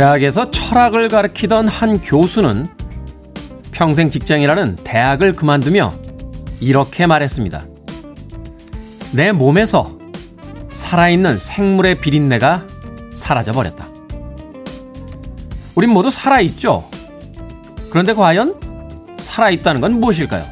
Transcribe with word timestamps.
대학에서 0.00 0.50
철학을 0.50 1.10
가르치던 1.10 1.68
한 1.68 2.00
교수는 2.00 2.68
평생 3.70 4.08
직장이라는 4.08 4.76
대학을 4.76 5.34
그만두며 5.34 5.92
이렇게 6.58 7.06
말했습니다. 7.06 7.62
내 9.12 9.30
몸에서 9.32 9.90
살아있는 10.70 11.38
생물의 11.38 12.00
비린내가 12.00 12.66
사라져 13.12 13.52
버렸다. 13.52 13.88
우린 15.74 15.90
모두 15.90 16.08
살아있죠? 16.08 16.88
그런데 17.90 18.14
과연 18.14 19.18
살아있다는 19.18 19.82
건 19.82 20.00
무엇일까요? 20.00 20.46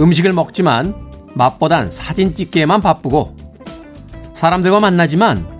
음식을 0.00 0.32
먹지만 0.32 0.92
맛보단 1.34 1.88
사진 1.88 2.34
찍기에만 2.34 2.80
바쁘고 2.80 3.36
사람들과 4.34 4.80
만나지만 4.80 5.59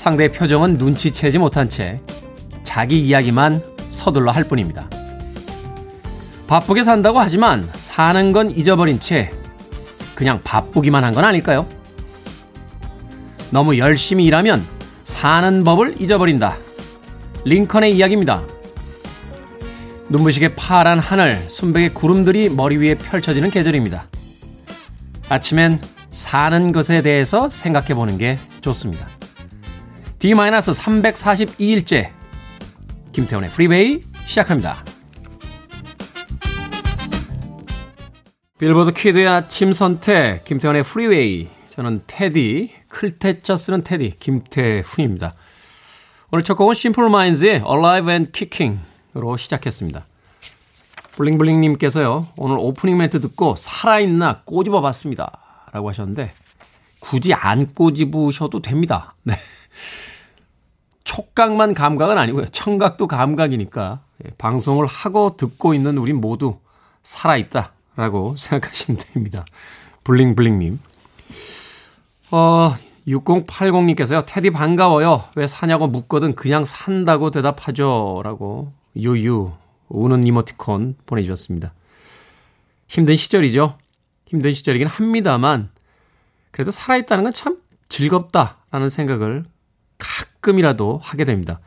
상대의 0.00 0.32
표정은 0.32 0.78
눈치채지 0.78 1.36
못한 1.36 1.68
채 1.68 2.00
자기 2.62 2.98
이야기만 3.00 3.62
서둘러 3.90 4.30
할 4.32 4.44
뿐입니다. 4.44 4.88
바쁘게 6.46 6.84
산다고 6.84 7.20
하지만 7.20 7.68
사는 7.74 8.32
건 8.32 8.50
잊어버린 8.50 8.98
채 8.98 9.30
그냥 10.14 10.40
바쁘기만 10.42 11.04
한 11.04 11.12
건 11.12 11.26
아닐까요? 11.26 11.66
너무 13.50 13.76
열심히 13.76 14.24
일하면 14.24 14.64
사는 15.04 15.64
법을 15.64 16.00
잊어버린다. 16.00 16.56
링컨의 17.44 17.94
이야기입니다. 17.94 18.42
눈부시게 20.08 20.54
파란 20.54 20.98
하늘, 20.98 21.44
순백의 21.46 21.92
구름들이 21.92 22.48
머리 22.48 22.78
위에 22.78 22.94
펼쳐지는 22.94 23.50
계절입니다. 23.50 24.06
아침엔 25.28 25.78
사는 26.10 26.72
것에 26.72 27.02
대해서 27.02 27.50
생각해 27.50 27.94
보는 27.94 28.16
게 28.16 28.38
좋습니다. 28.62 29.06
D-342일째 30.20 32.12
김태훈의 33.12 33.48
프리웨이 33.48 34.02
시작합니다. 34.26 34.84
빌보드 38.58 38.92
kid의 38.92 39.26
아침 39.26 39.72
선택 39.72 40.44
김태훈의 40.44 40.82
프리웨이 40.82 41.48
저는 41.70 42.02
테디 42.06 42.70
클 42.88 43.18
태 43.18 43.41
자 43.41 43.56
쓰는 43.56 43.82
테디 43.82 44.16
김태훈입니다. 44.20 45.32
오늘 46.30 46.44
첫 46.44 46.54
곡은 46.54 46.74
심플 46.74 47.08
마인즈의 47.08 47.62
Alive 47.66 48.12
and 48.12 48.32
Kicking으로 48.32 49.38
시작했습니다. 49.38 50.04
블링블링님께서요, 51.16 52.28
오늘 52.36 52.58
오프닝 52.58 52.98
멘트 52.98 53.22
듣고 53.22 53.56
살아있나 53.56 54.42
꼬집어 54.44 54.82
봤습니다. 54.82 55.38
라고 55.72 55.88
하셨는데, 55.88 56.34
굳이 56.98 57.32
안 57.32 57.72
꼬집으셔도 57.74 58.60
됩니다. 58.60 59.14
네. 59.22 59.34
촉각만 61.10 61.74
감각은 61.74 62.16
아니고요. 62.16 62.46
청각도 62.46 63.08
감각이니까, 63.08 64.00
예, 64.24 64.30
방송을 64.38 64.86
하고 64.86 65.36
듣고 65.36 65.74
있는 65.74 65.98
우리 65.98 66.12
모두 66.12 66.58
살아있다. 67.02 67.72
라고 67.96 68.36
생각하시면 68.38 68.98
됩니다. 68.98 69.44
블링블링님. 70.04 70.78
어, 72.30 72.76
6080님께서요, 73.08 74.24
테디 74.24 74.50
반가워요. 74.50 75.24
왜 75.34 75.48
사냐고 75.48 75.88
묻거든 75.88 76.36
그냥 76.36 76.64
산다고 76.64 77.32
대답하죠. 77.32 78.20
라고, 78.22 78.72
유유, 78.94 79.50
우는 79.88 80.24
이모티콘 80.24 80.94
보내주셨습니다. 81.06 81.72
힘든 82.86 83.16
시절이죠. 83.16 83.76
힘든 84.26 84.52
시절이긴 84.52 84.86
합니다만, 84.86 85.70
그래도 86.52 86.70
살아있다는 86.70 87.24
건 87.24 87.32
참 87.32 87.58
즐겁다라는 87.88 88.88
생각을 88.88 89.44
가끔이라도 90.40 91.00
하게 91.02 91.24
됩니다. 91.24 91.60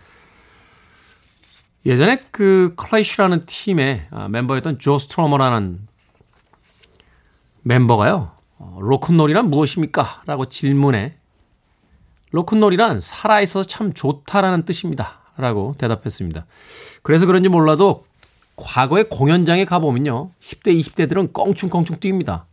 예전에 1.86 2.24
그 2.32 2.74
클래시라는 2.76 3.46
팀의 3.46 4.08
아, 4.12 4.28
멤버였던 4.28 4.80
조 4.80 5.00
스트로머라는 5.00 5.88
멤버가요. 7.62 8.32
어, 8.58 8.78
로큰롤이란 8.82 9.50
무엇입니까? 9.50 10.24
라고 10.26 10.48
질문해 10.48 11.16
로큰롤이란 12.32 13.02
살아있어서 13.02 13.68
참 13.68 13.94
좋다라는 13.94 14.66
뜻입니다. 14.66 15.20
라고 15.38 15.76
대답했습니다. 15.78 16.46
그래서 17.02 17.26
그런지 17.26 17.50
몰라도 17.50 18.06
과거의 18.56 19.10
공연장에 19.10 19.66
가보면요. 19.66 20.32
10대, 20.40 20.80
20대들은 20.80 21.34
껑충껑충 21.34 21.98
뜁니다. 21.98 22.44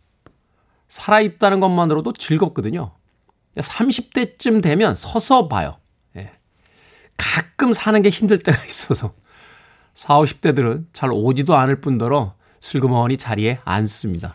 살아있다는 0.88 1.60
것만으로도 1.60 2.14
즐겁거든요. 2.14 2.92
30대쯤 3.56 4.62
되면 4.62 4.94
서서 4.94 5.48
봐요. 5.48 5.79
예. 7.20 7.40
가끔 7.40 7.72
사는 7.72 8.00
게 8.02 8.08
힘들 8.08 8.38
때가 8.38 8.64
있어서 8.64 9.12
40, 9.94 10.40
50대들은 10.40 10.86
잘 10.92 11.10
오지도 11.12 11.56
않을 11.56 11.80
뿐더러 11.80 12.34
슬그머니 12.60 13.16
자리에 13.16 13.60
앉습니다. 13.64 14.34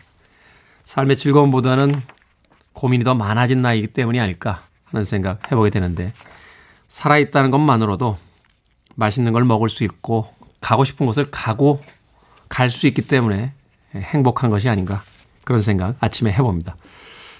삶의 0.84 1.16
즐거움보다는 1.16 2.02
고민이 2.72 3.04
더 3.04 3.14
많아진 3.14 3.62
나이기 3.62 3.88
때문이 3.88 4.20
아닐까 4.20 4.62
하는 4.84 5.04
생각 5.04 5.50
해보게 5.50 5.70
되는데 5.70 6.12
살아있다는 6.88 7.50
것만으로도 7.50 8.18
맛있는 8.94 9.32
걸 9.32 9.44
먹을 9.44 9.68
수 9.68 9.84
있고 9.84 10.32
가고 10.60 10.84
싶은 10.84 11.06
곳을 11.06 11.30
가고 11.30 11.82
갈 12.48 12.70
수 12.70 12.86
있기 12.86 13.02
때문에 13.02 13.52
행복한 13.94 14.50
것이 14.50 14.68
아닌가 14.68 15.02
그런 15.44 15.60
생각 15.60 15.96
아침에 16.00 16.32
해봅니다. 16.32 16.76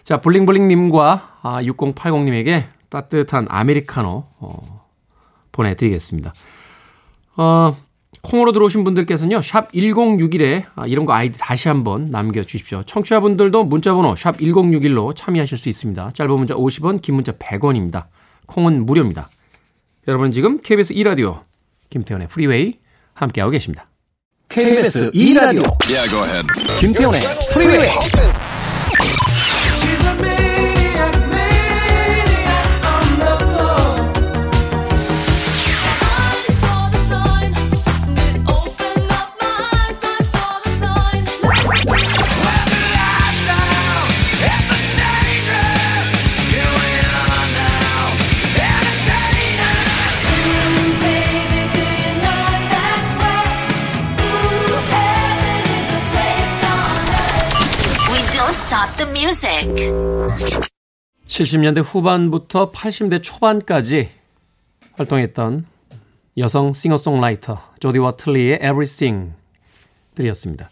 자, 0.05 0.21
블링블링님과 0.21 1.41
6080님에게 1.43 2.63
아, 2.63 2.69
따뜻한 2.89 3.47
아메리카노 3.49 4.27
어, 4.39 4.86
보내드리겠습니다. 5.57 6.33
어, 7.37 7.77
콩으로 8.23 8.53
들어오신 8.53 8.85
분들께서는요, 8.85 9.43
샵 9.43 9.73
1061에 9.73 10.65
아, 10.75 10.83
이런 10.87 11.07
거 11.07 11.13
아이디 11.13 11.39
다시 11.39 11.69
한번 11.69 12.11
남겨주십시오. 12.11 12.83
청취자분들도 12.85 13.65
문자번호 13.65 14.17
샵 14.17 14.39
1061로 14.39 15.15
참여하실 15.15 15.59
수 15.59 15.69
있습니다. 15.69 16.11
짧은 16.13 16.33
문자 16.33 16.55
50원, 16.55 17.03
긴 17.03 17.15
문자 17.17 17.33
100원입니다. 17.33 18.07
콩은 18.47 18.87
무료입니다. 18.87 19.29
여러분 20.09 20.31
지금 20.31 20.59
KBS 20.61 20.95
2라디오 20.95 21.43
김태훈의 21.91 22.29
프리웨이 22.29 22.79
함께하고 23.15 23.51
계십니다. 23.51 23.89
KBS 24.49 25.11
2라디오 25.11 25.77
yeah, 25.89 26.47
김태훈의 26.81 27.21
프리웨이 27.53 28.46
the 58.97 59.11
music. 59.11 59.69
70년대 61.27 61.83
후반부터 61.85 62.71
80대 62.71 63.23
초반까지 63.23 64.09
활동했던 64.93 65.67
여성 66.39 66.73
싱어송라이터 66.73 67.61
조디 67.81 67.99
워틀리의 67.99 68.57
Everything 68.57 69.35
들으셨습니다. 70.15 70.71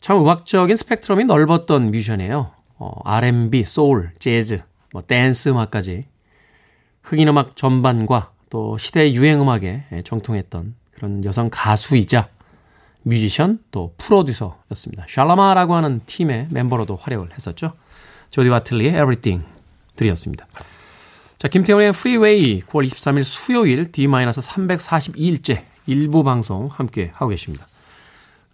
참 0.00 0.18
음악적인 0.18 0.74
스펙트럼이 0.76 1.24
넓었던 1.24 1.90
뮤지션이에요. 1.90 2.52
어, 2.78 2.92
R&B, 3.04 3.64
소울, 3.64 4.12
재즈, 4.18 4.62
뭐 4.92 5.02
댄스 5.02 5.50
음악까지 5.50 6.06
흑인 7.02 7.28
음악 7.28 7.56
전반과 7.56 8.32
또 8.50 8.78
시대의 8.78 9.14
유행 9.14 9.40
음악에 9.40 9.84
정통했던 10.04 10.74
그런 10.94 11.24
여성 11.24 11.48
가수이자 11.50 12.28
뮤지션 13.02 13.58
또 13.70 13.94
프로듀서였습니다. 13.98 15.06
샬라마라고 15.08 15.74
하는 15.74 16.00
팀의 16.06 16.48
멤버로도 16.50 16.96
활약을 16.96 17.32
했었죠. 17.32 17.72
조디 18.30 18.48
와틀리의 18.48 18.92
Everything 18.92 19.44
들이었습니다. 19.96 20.46
자, 21.38 21.48
김태훈의 21.48 21.88
Freeway 21.88 22.62
9월 22.62 22.86
23일 22.86 23.24
수요일 23.24 23.90
D-342일째 23.90 25.64
일부 25.86 26.22
방송 26.22 26.68
함께 26.68 27.10
하고 27.14 27.30
계십니다. 27.30 27.66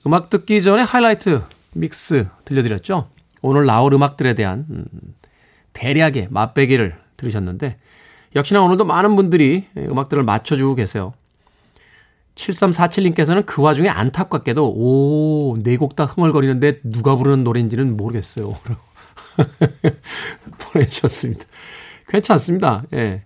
음악 0.07 0.31
듣기 0.31 0.63
전에 0.63 0.83
하이라이트 0.83 1.43
믹스 1.75 2.29
들려드렸죠. 2.45 3.11
오늘 3.43 3.67
나올 3.67 3.93
음악들에 3.93 4.35
대한 4.35 4.67
음, 4.71 4.85
대략의 5.75 6.29
맛배기를 6.31 6.97
들으셨는데 7.17 7.75
역시나 8.35 8.63
오늘도 8.63 8.85
많은 8.85 9.17
분들이 9.17 9.67
음악들을 9.77 10.23
맞춰주고 10.23 10.75
계세요. 10.75 11.13
7347님께서는 12.39 13.45
그 13.47 13.63
와중에 13.63 13.89
안타깝게도 13.89 14.73
오, 14.75 15.57
네 15.63 15.77
곡 15.77 15.97
다 15.97 16.05
흥얼거리는데 16.05 16.81
누가 16.85 17.17
부르는 17.17 17.45
노래인지는 17.45 17.97
모르겠어요. 17.97 18.57
보내주셨습니다. 20.59 21.45
괜찮습니다. 22.09 22.85
예. 22.95 23.25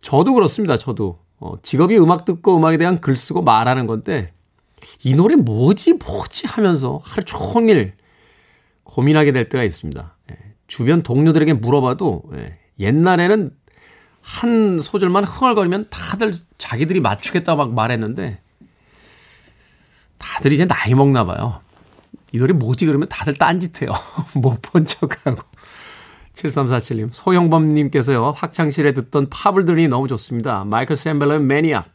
저도 0.00 0.34
그렇습니다. 0.34 0.76
저도 0.76 1.18
어, 1.38 1.54
직업이 1.62 1.98
음악 1.98 2.24
듣고 2.24 2.56
음악에 2.56 2.76
대한 2.78 3.00
글 3.00 3.16
쓰고 3.16 3.42
말하는 3.42 3.86
건데 3.86 4.32
이 5.02 5.14
노래 5.14 5.34
뭐지 5.34 5.94
뭐지 5.94 6.46
하면서 6.46 7.00
하루 7.02 7.24
종일 7.24 7.94
고민하게 8.84 9.32
될 9.32 9.48
때가 9.48 9.64
있습니다. 9.64 10.16
예, 10.30 10.36
주변 10.66 11.02
동료들에게 11.02 11.54
물어봐도 11.54 12.22
예, 12.36 12.58
옛날에는 12.78 13.50
한 14.24 14.78
소절만 14.80 15.24
흥얼거리면 15.24 15.88
다들 15.90 16.32
자기들이 16.56 17.00
맞추겠다 17.00 17.56
막 17.56 17.72
말했는데 17.74 18.40
다들 20.18 20.52
이제 20.52 20.64
나이 20.66 20.94
먹나 20.94 21.24
봐요. 21.24 21.60
이 22.32 22.38
노래 22.38 22.52
뭐지 22.54 22.86
그러면 22.86 23.08
다들 23.08 23.34
딴짓해요. 23.34 23.92
못 24.34 24.60
본 24.62 24.86
척하고. 24.86 25.42
7347님, 26.34 27.10
소영범님께서요, 27.12 28.32
학창실에 28.36 28.92
듣던 28.94 29.28
팝을 29.30 29.66
들으니 29.66 29.86
너무 29.86 30.08
좋습니다. 30.08 30.64
마이클 30.64 30.96
샘벨러의 30.96 31.38
매니악, 31.40 31.86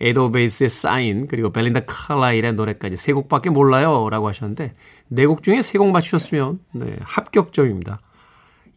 에도 0.00 0.30
베이스의 0.30 0.68
사인, 0.70 1.26
그리고 1.26 1.50
벨린다 1.50 1.80
칼라일의 1.86 2.52
노래까지 2.52 2.96
세 2.96 3.12
곡밖에 3.12 3.50
몰라요. 3.50 4.08
라고 4.10 4.28
하셨는데, 4.28 4.74
네 5.08 5.26
곡 5.26 5.42
중에 5.42 5.60
세 5.62 5.78
곡 5.78 5.90
맞추셨으면, 5.90 6.60
네, 6.74 6.96
합격점입니다. 7.00 8.00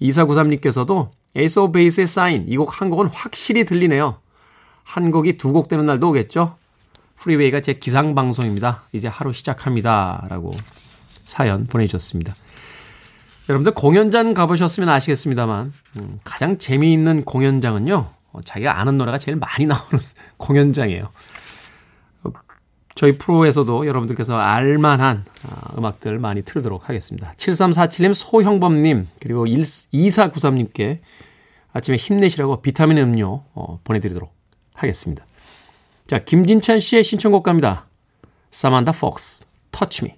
2493님께서도 0.01 1.11
에이소 1.35 1.71
베이스의 1.71 2.07
사인, 2.07 2.45
이 2.47 2.55
곡 2.57 2.81
한 2.81 2.89
곡은 2.89 3.07
확실히 3.09 3.65
들리네요. 3.65 4.17
한 4.83 5.11
곡이 5.11 5.37
두 5.37 5.51
곡 5.53 5.67
되는 5.67 5.85
날도 5.85 6.09
오겠죠? 6.09 6.55
프리웨이가 7.17 7.61
제 7.61 7.73
기상방송입니다. 7.73 8.83
이제 8.91 9.07
하루 9.07 9.33
시작합니다. 9.33 10.25
라고 10.29 10.53
사연 11.23 11.65
보내주셨습니다. 11.67 12.35
여러분들 13.49 13.73
공연장 13.73 14.33
가보셨으면 14.33 14.89
아시겠습니다만, 14.89 15.73
음, 15.97 16.19
가장 16.23 16.57
재미있는 16.57 17.23
공연장은요, 17.25 18.09
어, 18.33 18.41
자기가 18.43 18.79
아는 18.79 18.97
노래가 18.97 19.17
제일 19.17 19.37
많이 19.37 19.65
나오는 19.65 19.99
공연장이에요. 20.37 21.09
어, 22.95 22.97
저희 22.97 23.17
프로에서도 23.17 23.85
여러분들께서 23.85 24.37
알만한 24.37 25.25
아, 25.43 25.77
음악들 25.77 26.17
많이 26.17 26.41
틀도록 26.41 26.87
하겠습니다. 26.89 27.33
7347님, 27.37 28.13
소형범님, 28.13 29.07
그리고 29.19 29.45
2493님께 29.45 30.99
아침에 31.73 31.97
힘내시라고 31.97 32.61
비타민 32.61 32.97
음료 32.97 33.43
어, 33.53 33.79
보내드리도록 33.83 34.33
하겠습니다. 34.73 35.25
자, 36.07 36.19
김진찬 36.19 36.79
씨의 36.79 37.03
신청곡 37.03 37.43
갑니다. 37.43 37.85
사만다 38.51 38.93
폭스, 38.93 39.45
터치 39.71 40.05
미. 40.05 40.13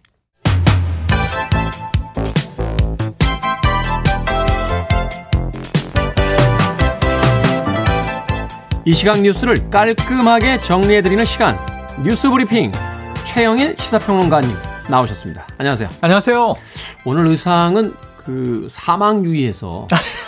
이 8.85 8.93
시각 8.93 9.19
뉴스를 9.21 9.69
깔끔하게 9.69 10.61
정리해드리는 10.61 11.25
시간. 11.25 11.76
뉴스 12.03 12.29
브리핑. 12.29 12.71
최영일 13.25 13.75
시사평론가님 13.79 14.49
나오셨습니다. 14.89 15.47
안녕하세요. 15.57 15.89
안녕하세요. 16.01 16.53
오늘 17.05 17.27
의상은 17.27 17.93
그 18.17 18.67
사망유의에서 18.69 19.87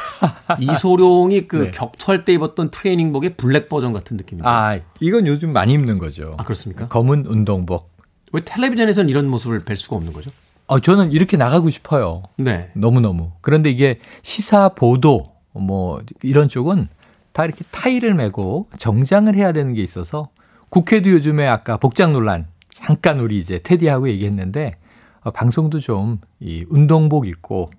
이소룡이 0.60 1.48
그 1.48 1.56
네. 1.57 1.71
격투할 1.71 2.25
때 2.25 2.33
입었던 2.33 2.71
트레이닝복의 2.71 3.36
블랙 3.36 3.69
버전 3.69 3.94
같은 3.94 4.18
느낌입니다. 4.18 4.50
아, 4.50 4.80
이건 5.00 5.27
요즘 5.27 5.54
많이 5.54 5.74
입는 5.74 5.98
거죠. 6.00 6.33
아, 6.38 6.44
그렇습니까? 6.44 6.88
검은 6.88 7.25
운동복. 7.27 7.89
왜 8.33 8.42
텔레비전에서는 8.44 9.10
이런 9.10 9.27
모습을 9.27 9.60
뵐 9.63 9.77
수가 9.77 9.95
없는 9.95 10.12
거죠? 10.12 10.31
어, 10.68 10.80
저는 10.80 11.12
이렇게 11.13 11.38
나가고 11.38 11.69
싶어요. 11.69 12.24
네. 12.38 12.69
너무너무. 12.74 13.31
그런데 13.42 13.69
이게 13.69 14.00
시사 14.22 14.69
보도 14.69 15.33
뭐 15.54 16.01
이런 16.22 16.50
쪽은 16.50 16.88
다 17.31 17.45
이렇게 17.45 17.63
타이를 17.72 18.13
메고 18.13 18.68
정장을 18.77 19.33
해야 19.36 19.51
되는 19.51 19.74
게 19.74 19.81
있어서 19.83 20.30
국회도 20.69 21.10
요즘에 21.10 21.48
아까 21.48 21.77
복장 21.77 22.13
논란 22.13 22.48
잠깐 22.74 23.19
우리 23.19 23.39
이제 23.39 23.60
테디하고 23.63 24.10
얘기했는데 24.10 24.75
어, 25.21 25.31
방송도 25.31 25.80
좀 25.80 26.19
이 26.39 26.66
운동복 26.69 27.27
입고 27.27 27.69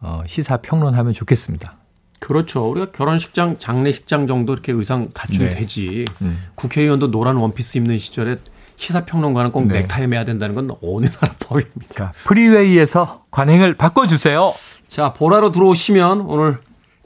어, 0.00 0.22
시사 0.26 0.58
평론하면 0.58 1.12
좋겠습니다. 1.12 1.74
그렇죠. 2.20 2.68
우리가 2.70 2.92
결혼식장, 2.92 3.58
장례식장 3.58 4.26
정도 4.26 4.52
이렇게 4.52 4.72
의상 4.72 5.08
갖춰야 5.12 5.50
네. 5.50 5.56
되지. 5.56 6.04
음. 6.22 6.38
국회의원도 6.54 7.10
노란 7.10 7.36
원피스 7.36 7.78
입는 7.78 7.98
시절에 7.98 8.36
시사평론가는 8.76 9.50
꼭 9.50 9.66
네. 9.66 9.80
넥타이 9.80 10.06
매야 10.06 10.24
된다는 10.24 10.54
건 10.54 10.70
어느 10.82 11.06
나라 11.06 11.34
법입니까? 11.40 11.88
자, 11.90 12.12
프리웨이에서 12.24 13.24
관행을 13.30 13.74
바꿔주세요. 13.74 14.54
자, 14.86 15.12
보라로 15.12 15.50
들어오시면 15.52 16.20
오늘 16.22 16.58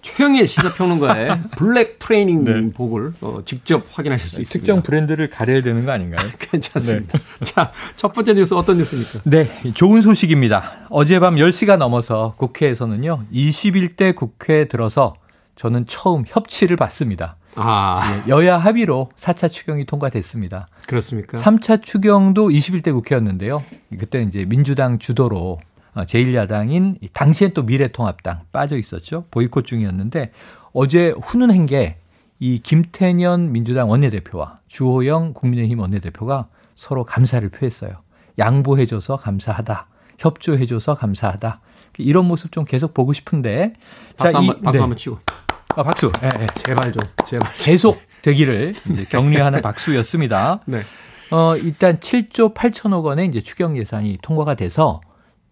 최영일 0.02 0.46
시사평론가의 0.46 1.40
블랙 1.56 1.98
트레이닝 1.98 2.44
네. 2.44 2.72
복을 2.72 3.12
어, 3.20 3.40
직접 3.44 3.86
확인하실 3.92 4.28
수 4.28 4.40
있습니다. 4.40 4.52
특정 4.52 4.82
브랜드를 4.82 5.30
가려야 5.30 5.62
되는 5.62 5.86
거 5.86 5.92
아닌가요? 5.92 6.28
괜찮습니다. 6.38 7.18
네. 7.18 7.44
자, 7.44 7.72
첫 7.96 8.12
번째 8.12 8.34
뉴스 8.34 8.54
어떤 8.54 8.78
뉴스입니까? 8.78 9.20
네, 9.24 9.48
좋은 9.72 10.00
소식입니다. 10.00 10.86
어젯밤 10.90 11.36
10시가 11.36 11.76
넘어서 11.76 12.34
국회에서는요, 12.36 13.26
21대 13.32 14.14
국회에 14.14 14.66
들어서 14.66 15.14
저는 15.56 15.86
처음 15.86 16.24
협치를 16.26 16.76
받습니다. 16.76 17.36
아. 17.54 18.22
예, 18.26 18.30
여야 18.30 18.56
합의로 18.58 19.10
4차 19.16 19.50
추경이 19.50 19.84
통과됐습니다. 19.84 20.68
그렇습니까? 20.88 21.38
3차 21.38 21.82
추경도 21.82 22.48
21대 22.48 22.92
국회였는데요. 22.92 23.62
그때 23.98 24.22
이제 24.22 24.44
민주당 24.46 24.98
주도로 24.98 25.36
어, 25.38 25.71
제1야당인 25.94 26.96
당시엔 27.12 27.52
또 27.54 27.62
미래통합당 27.62 28.40
빠져 28.52 28.76
있었죠. 28.76 29.24
보이콧 29.30 29.66
중이었는데 29.66 30.32
어제 30.72 31.14
훈훈한 31.20 31.66
게 31.66 32.02
이 32.44 32.58
김태년 32.58 33.52
민주당 33.52 33.88
원내대표와 33.88 34.58
주호영 34.66 35.32
국민의힘 35.32 35.78
원내대표가 35.78 36.48
서로 36.74 37.04
감사를 37.04 37.48
표했어요. 37.50 37.92
양보해줘서 38.36 39.14
감사하다. 39.14 39.86
협조해줘서 40.18 40.96
감사하다. 40.96 41.60
이런 41.98 42.24
모습 42.26 42.50
좀 42.50 42.64
계속 42.64 42.94
보고 42.94 43.12
싶은데. 43.12 43.74
박수 44.16 44.36
한번, 44.36 44.56
박수 44.60 44.72
네. 44.72 44.80
한번 44.80 44.96
치고. 44.96 45.20
아, 45.76 45.84
박수. 45.84 46.10
네, 46.20 46.28
네, 46.30 46.46
제발 46.64 46.92
좀, 46.92 47.08
제발. 47.28 47.48
계속 47.58 47.96
되기를 48.22 48.74
격려하는 49.08 49.62
박수였습니다. 49.62 50.62
네. 50.64 50.82
어, 51.30 51.56
일단 51.56 51.98
7조 52.00 52.54
8천억 52.54 53.04
원의 53.04 53.28
이제 53.28 53.40
추경 53.40 53.78
예산이 53.78 54.18
통과가 54.20 54.56
돼서 54.56 55.00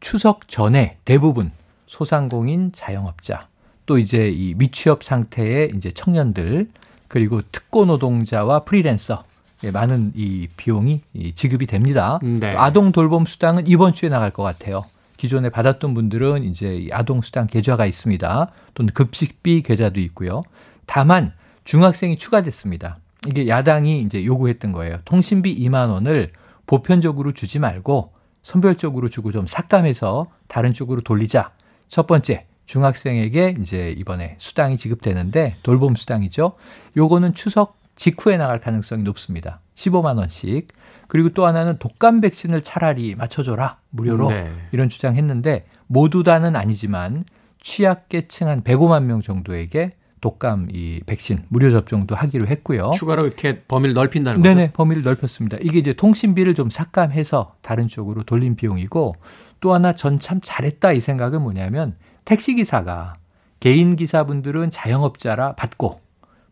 추석 0.00 0.48
전에 0.48 0.96
대부분 1.04 1.52
소상공인 1.86 2.72
자영업자 2.72 3.48
또 3.86 3.98
이제 3.98 4.28
이 4.28 4.54
미취업 4.54 5.04
상태의 5.04 5.72
이제 5.76 5.90
청년들 5.90 6.68
그리고 7.08 7.42
특고 7.52 7.84
노동자와 7.84 8.64
프리랜서 8.64 9.24
예, 9.62 9.70
많은 9.70 10.12
이 10.14 10.48
비용이 10.56 11.02
지급이 11.34 11.66
됩니다. 11.66 12.18
네. 12.22 12.54
아동 12.56 12.92
돌봄 12.92 13.26
수당은 13.26 13.66
이번 13.66 13.92
주에 13.92 14.08
나갈 14.08 14.30
것 14.30 14.42
같아요. 14.42 14.84
기존에 15.16 15.50
받았던 15.50 15.92
분들은 15.92 16.44
이제 16.44 16.88
아동 16.92 17.20
수당 17.20 17.46
계좌가 17.46 17.84
있습니다. 17.84 18.50
또는 18.72 18.94
급식비 18.94 19.62
계좌도 19.62 20.00
있고요. 20.00 20.42
다만 20.86 21.34
중학생이 21.64 22.16
추가됐습니다. 22.16 22.98
이게 23.28 23.48
야당이 23.48 24.00
이제 24.00 24.24
요구했던 24.24 24.72
거예요. 24.72 24.98
통신비 25.04 25.58
2만 25.66 25.90
원을 25.90 26.30
보편적으로 26.66 27.32
주지 27.32 27.58
말고 27.58 28.12
선별적으로 28.42 29.08
주고 29.08 29.32
좀 29.32 29.46
삭감해서 29.46 30.28
다른 30.48 30.72
쪽으로 30.72 31.02
돌리자. 31.02 31.52
첫 31.88 32.06
번째, 32.06 32.46
중학생에게 32.66 33.56
이제 33.60 33.94
이번에 33.98 34.36
수당이 34.38 34.76
지급되는데 34.76 35.56
돌봄 35.62 35.96
수당이죠. 35.96 36.52
요거는 36.96 37.34
추석 37.34 37.78
직후에 37.96 38.36
나갈 38.36 38.60
가능성이 38.60 39.02
높습니다. 39.02 39.60
15만 39.74 40.16
원씩. 40.16 40.68
그리고 41.08 41.30
또 41.30 41.44
하나는 41.44 41.76
독감 41.78 42.20
백신을 42.20 42.62
차라리 42.62 43.16
맞춰줘라 43.16 43.78
무료로 43.90 44.30
네. 44.30 44.52
이런 44.70 44.88
주장했는데 44.88 45.66
모두 45.88 46.22
다는 46.22 46.54
아니지만 46.54 47.24
취약계층 47.60 48.48
한 48.48 48.62
105만 48.62 49.02
명 49.02 49.20
정도에게 49.20 49.96
독감 50.20 50.68
이 50.72 51.00
백신 51.06 51.44
무료 51.48 51.70
접종도 51.70 52.14
하기로 52.14 52.46
했고요. 52.46 52.90
추가로 52.94 53.26
이렇게 53.26 53.60
범위를 53.62 53.94
넓힌다는 53.94 54.42
거죠? 54.42 54.54
네네, 54.54 54.72
범위를 54.72 55.02
넓혔습니다. 55.02 55.56
이게 55.60 55.78
이제 55.78 55.92
통신비를 55.92 56.54
좀 56.54 56.70
삭감해서 56.70 57.54
다른 57.62 57.88
쪽으로 57.88 58.22
돌린 58.24 58.56
비용이고 58.56 59.16
또 59.60 59.74
하나 59.74 59.94
전 59.94 60.18
참 60.18 60.40
잘했다 60.42 60.92
이 60.92 61.00
생각은 61.00 61.42
뭐냐면 61.42 61.96
택시 62.24 62.54
기사가 62.54 63.14
개인 63.60 63.96
기사분들은 63.96 64.70
자영업자라 64.70 65.54
받고 65.54 66.00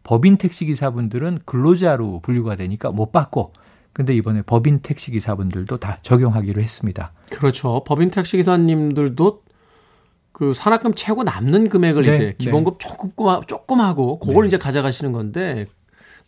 법인 0.02 0.36
택시 0.38 0.64
기사분들은 0.64 1.40
근로자로 1.44 2.20
분류가 2.22 2.56
되니까 2.56 2.90
못 2.90 3.12
받고 3.12 3.52
근데 3.92 4.14
이번에 4.14 4.42
법인 4.42 4.80
택시 4.80 5.10
기사분들도 5.10 5.78
다 5.78 5.98
적용하기로 6.02 6.62
했습니다. 6.62 7.12
그렇죠. 7.30 7.82
법인 7.84 8.10
택시 8.10 8.36
기사님들도 8.36 9.42
그 10.32 10.52
산학금 10.54 10.94
채고 10.94 11.24
남는 11.24 11.68
금액을 11.68 12.04
네, 12.04 12.14
이제 12.14 12.24
네. 12.24 12.34
기본급 12.38 12.78
네. 12.78 12.88
조금 12.88 13.42
조금 13.46 13.80
하고 13.80 14.18
그걸 14.18 14.44
네. 14.44 14.48
이제 14.48 14.58
가져가시는 14.58 15.12
건데 15.12 15.66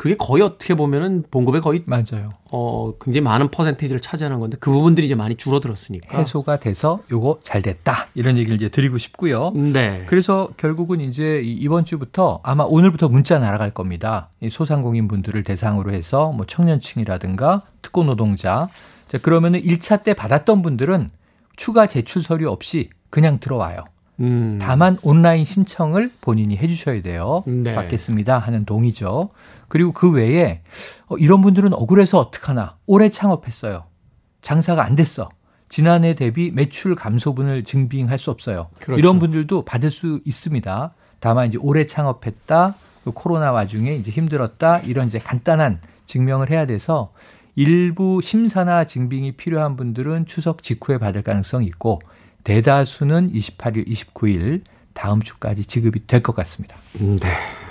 그게 0.01 0.17
거의 0.17 0.43
어떻게 0.43 0.73
보면은 0.73 1.25
봉급의 1.31 1.61
거의 1.61 1.83
맞아요. 1.85 2.31
어 2.51 2.95
굉장히 2.99 3.23
많은 3.23 3.51
퍼센테이지를 3.51 4.01
차지하는 4.01 4.41
건데 4.41 4.57
그 4.59 4.71
부분들이 4.71 5.05
이제 5.05 5.15
많이 5.15 5.35
줄어들었으니까 5.37 6.17
해소가 6.17 6.59
돼서 6.59 7.01
요거 7.13 7.41
잘 7.43 7.61
됐다 7.61 8.07
이런 8.15 8.39
얘기를 8.39 8.57
이제 8.57 8.71
드리고 8.71 8.97
싶고요. 8.97 9.51
네. 9.51 10.05
그래서 10.07 10.49
결국은 10.57 11.03
이제 11.03 11.43
이번 11.45 11.85
주부터 11.85 12.41
아마 12.43 12.65
오늘부터 12.65 13.11
문자 13.11 13.39
날아갈 13.39 13.73
겁니다. 13.75 14.31
이 14.41 14.49
소상공인 14.49 15.07
분들을 15.07 15.43
대상으로 15.43 15.93
해서 15.93 16.33
뭐 16.33 16.47
청년층이라든가 16.47 17.61
특고 17.83 18.05
노동자 18.05 18.71
자 19.07 19.19
그러면은 19.19 19.61
1차 19.61 20.03
때 20.03 20.15
받았던 20.15 20.63
분들은 20.63 21.11
추가 21.57 21.87
제출 21.87 22.23
서류 22.23 22.49
없이 22.49 22.89
그냥 23.11 23.39
들어와요. 23.39 23.85
음. 24.21 24.59
다만 24.61 24.99
온라인 25.03 25.45
신청을 25.45 26.13
본인이 26.21 26.57
해주셔야 26.57 27.03
돼요. 27.03 27.43
네. 27.47 27.75
받겠습니다 27.75 28.39
하는 28.39 28.65
동의죠. 28.65 29.31
그리고 29.69 29.93
그 29.93 30.11
외에 30.11 30.63
어, 31.07 31.17
이런 31.17 31.41
분들은 31.41 31.73
억울해서 31.75 32.19
어떡하나 32.19 32.77
올해 32.87 33.11
창업했어요. 33.11 33.85
장사가 34.43 34.85
안 34.85 34.97
됐어. 34.97 35.31
지난해 35.69 36.15
대비 36.15 36.51
매출 36.51 36.95
감소분을 36.95 37.65
증빙할 37.65 38.19
수 38.19 38.31
없어요. 38.31 38.69
그렇죠. 38.81 38.99
이런 38.99 39.19
분들도 39.19 39.65
받을 39.65 39.91
수 39.91 40.21
있습니다. 40.25 40.95
다만 41.21 41.47
이제 41.47 41.59
올해 41.61 41.87
창업했다, 41.87 42.75
코로나 43.15 43.53
와중에 43.53 43.95
이제 43.95 44.11
힘들었다 44.11 44.79
이런 44.81 45.07
이제 45.07 45.19
간단한 45.19 45.81
증명을 46.07 46.51
해야 46.51 46.67
돼서 46.67 47.13
일부 47.55 48.21
심사나 48.23 48.85
증빙이 48.85 49.33
필요한 49.33 49.77
분들은 49.77 50.27
추석 50.27 50.63
직후에 50.63 50.99
받을 50.99 51.23
가능성이 51.23 51.67
있고 51.67 52.01
대다수는 52.45 53.33
28일, 53.33 53.89
29일 53.89 54.63
다음 54.95 55.23
주까지 55.23 55.65
지급이 55.65 56.07
될 56.07 56.23
것 56.23 56.35
같습니다. 56.37 56.77
음, 57.01 57.17
네. 57.19 57.29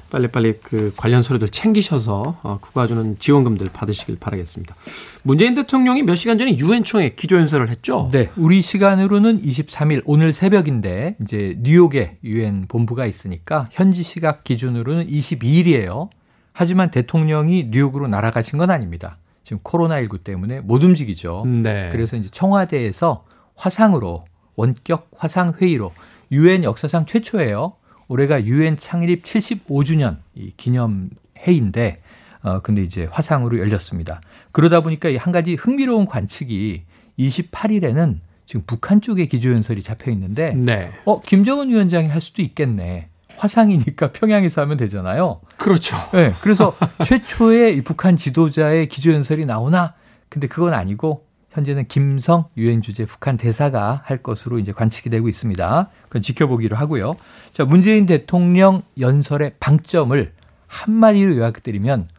빨리빨리 0.09 0.59
그 0.63 0.91
관련 0.97 1.21
서류들 1.21 1.49
챙기셔서 1.49 2.39
어, 2.41 2.57
국가주는 2.61 3.19
지원금들 3.19 3.67
받으시길 3.71 4.17
바라겠습니다. 4.19 4.75
문재인 5.21 5.53
대통령이 5.53 6.01
몇 6.01 6.15
시간 6.15 6.39
전에 6.39 6.57
유엔 6.57 6.83
총회 6.83 7.09
기조연설을 7.09 7.69
했죠? 7.69 8.09
네. 8.11 8.31
우리 8.35 8.63
시간으로는 8.63 9.43
23일 9.43 10.01
오늘 10.05 10.33
새벽인데 10.33 11.17
이제 11.21 11.55
뉴욕에 11.61 12.17
유엔 12.23 12.65
본부가 12.67 13.05
있으니까 13.05 13.67
현지 13.71 14.01
시각 14.01 14.43
기준으로는 14.43 15.05
22일이에요. 15.07 16.09
하지만 16.53 16.89
대통령이 16.89 17.67
뉴욕으로 17.69 18.07
날아가신 18.07 18.57
건 18.57 18.71
아닙니다. 18.71 19.19
지금 19.43 19.59
코로나19 19.59 20.23
때문에 20.23 20.61
못 20.61 20.83
움직이죠. 20.83 21.43
네. 21.45 21.89
그래서 21.91 22.17
이제 22.17 22.29
청와대에서 22.31 23.25
화상으로 23.55 24.25
원격 24.59 25.09
화상 25.15 25.53
회의로 25.59 25.91
유엔 26.33 26.65
역사상 26.65 27.05
최초예요. 27.05 27.73
올해가 28.09 28.43
유엔 28.43 28.75
창립 28.77 29.23
75주년 29.23 30.17
이 30.35 30.51
기념 30.57 31.09
회의인데 31.37 32.01
어 32.41 32.59
근데 32.59 32.83
이제 32.83 33.07
화상으로 33.09 33.57
열렸습니다. 33.57 34.19
그러다 34.51 34.81
보니까 34.81 35.09
한 35.17 35.31
가지 35.31 35.55
흥미로운 35.55 36.05
관측이 36.05 36.83
28일에는 37.17 38.19
지금 38.45 38.63
북한 38.65 38.99
쪽에 38.99 39.27
기조연설이 39.27 39.81
잡혀 39.81 40.11
있는데 40.11 40.53
네. 40.53 40.91
어 41.05 41.21
김정은 41.21 41.69
위원장이 41.69 42.09
할 42.09 42.19
수도 42.19 42.41
있겠네. 42.41 43.07
화상이니까 43.37 44.11
평양에서 44.11 44.61
하면 44.63 44.75
되잖아요. 44.75 45.39
그렇죠. 45.55 45.95
네. 46.11 46.33
그래서 46.41 46.75
최초의 47.05 47.77
이 47.77 47.81
북한 47.81 48.17
지도자의 48.17 48.89
기조연설이 48.89 49.45
나오나? 49.45 49.93
근데 50.27 50.47
그건 50.47 50.73
아니고 50.73 51.28
현재는 51.51 51.87
김성 51.87 52.45
유엔 52.57 52.81
주재 52.81 53.05
북한 53.05 53.37
대사가 53.37 54.01
할 54.05 54.17
것으로 54.19 54.59
이제 54.59 54.71
관측이 54.71 55.09
되고 55.09 55.27
있습니다. 55.27 55.89
그건 56.03 56.21
지켜보기로 56.21 56.75
하고요. 56.75 57.15
자, 57.51 57.65
문재인 57.65 58.05
대통령 58.05 58.83
연설의 58.99 59.53
방점을 59.59 60.31
한마디로 60.67 61.37
요약드리면 61.37 62.09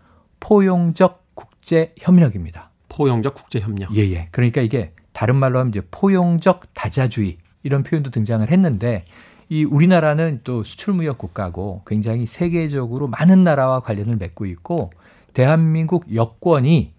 포용적 0.40 1.24
국제 1.34 1.94
협력입니다. 1.98 2.70
포용적 2.88 3.34
국제 3.34 3.60
협력. 3.60 3.94
예, 3.96 4.00
예. 4.10 4.28
그러니까 4.32 4.60
이게 4.60 4.92
다른 5.12 5.36
말로 5.36 5.58
하면 5.60 5.70
이제 5.70 5.82
포용적 5.90 6.74
다자주의 6.74 7.36
이런 7.62 7.82
표현도 7.82 8.10
등장을 8.10 8.50
했는데 8.50 9.04
이 9.48 9.64
우리나라는 9.64 10.40
또 10.44 10.62
수출무역 10.62 11.18
국가고 11.18 11.82
굉장히 11.86 12.26
세계적으로 12.26 13.08
많은 13.08 13.44
나라와 13.44 13.80
관련을 13.80 14.16
맺고 14.16 14.46
있고 14.46 14.92
대한민국 15.34 16.14
여권이 16.14 16.92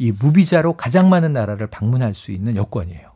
이 0.00 0.12
무비자로 0.12 0.72
가장 0.72 1.10
많은 1.10 1.34
나라를 1.34 1.66
방문할 1.68 2.14
수 2.14 2.32
있는 2.32 2.56
여권이에요. 2.56 3.10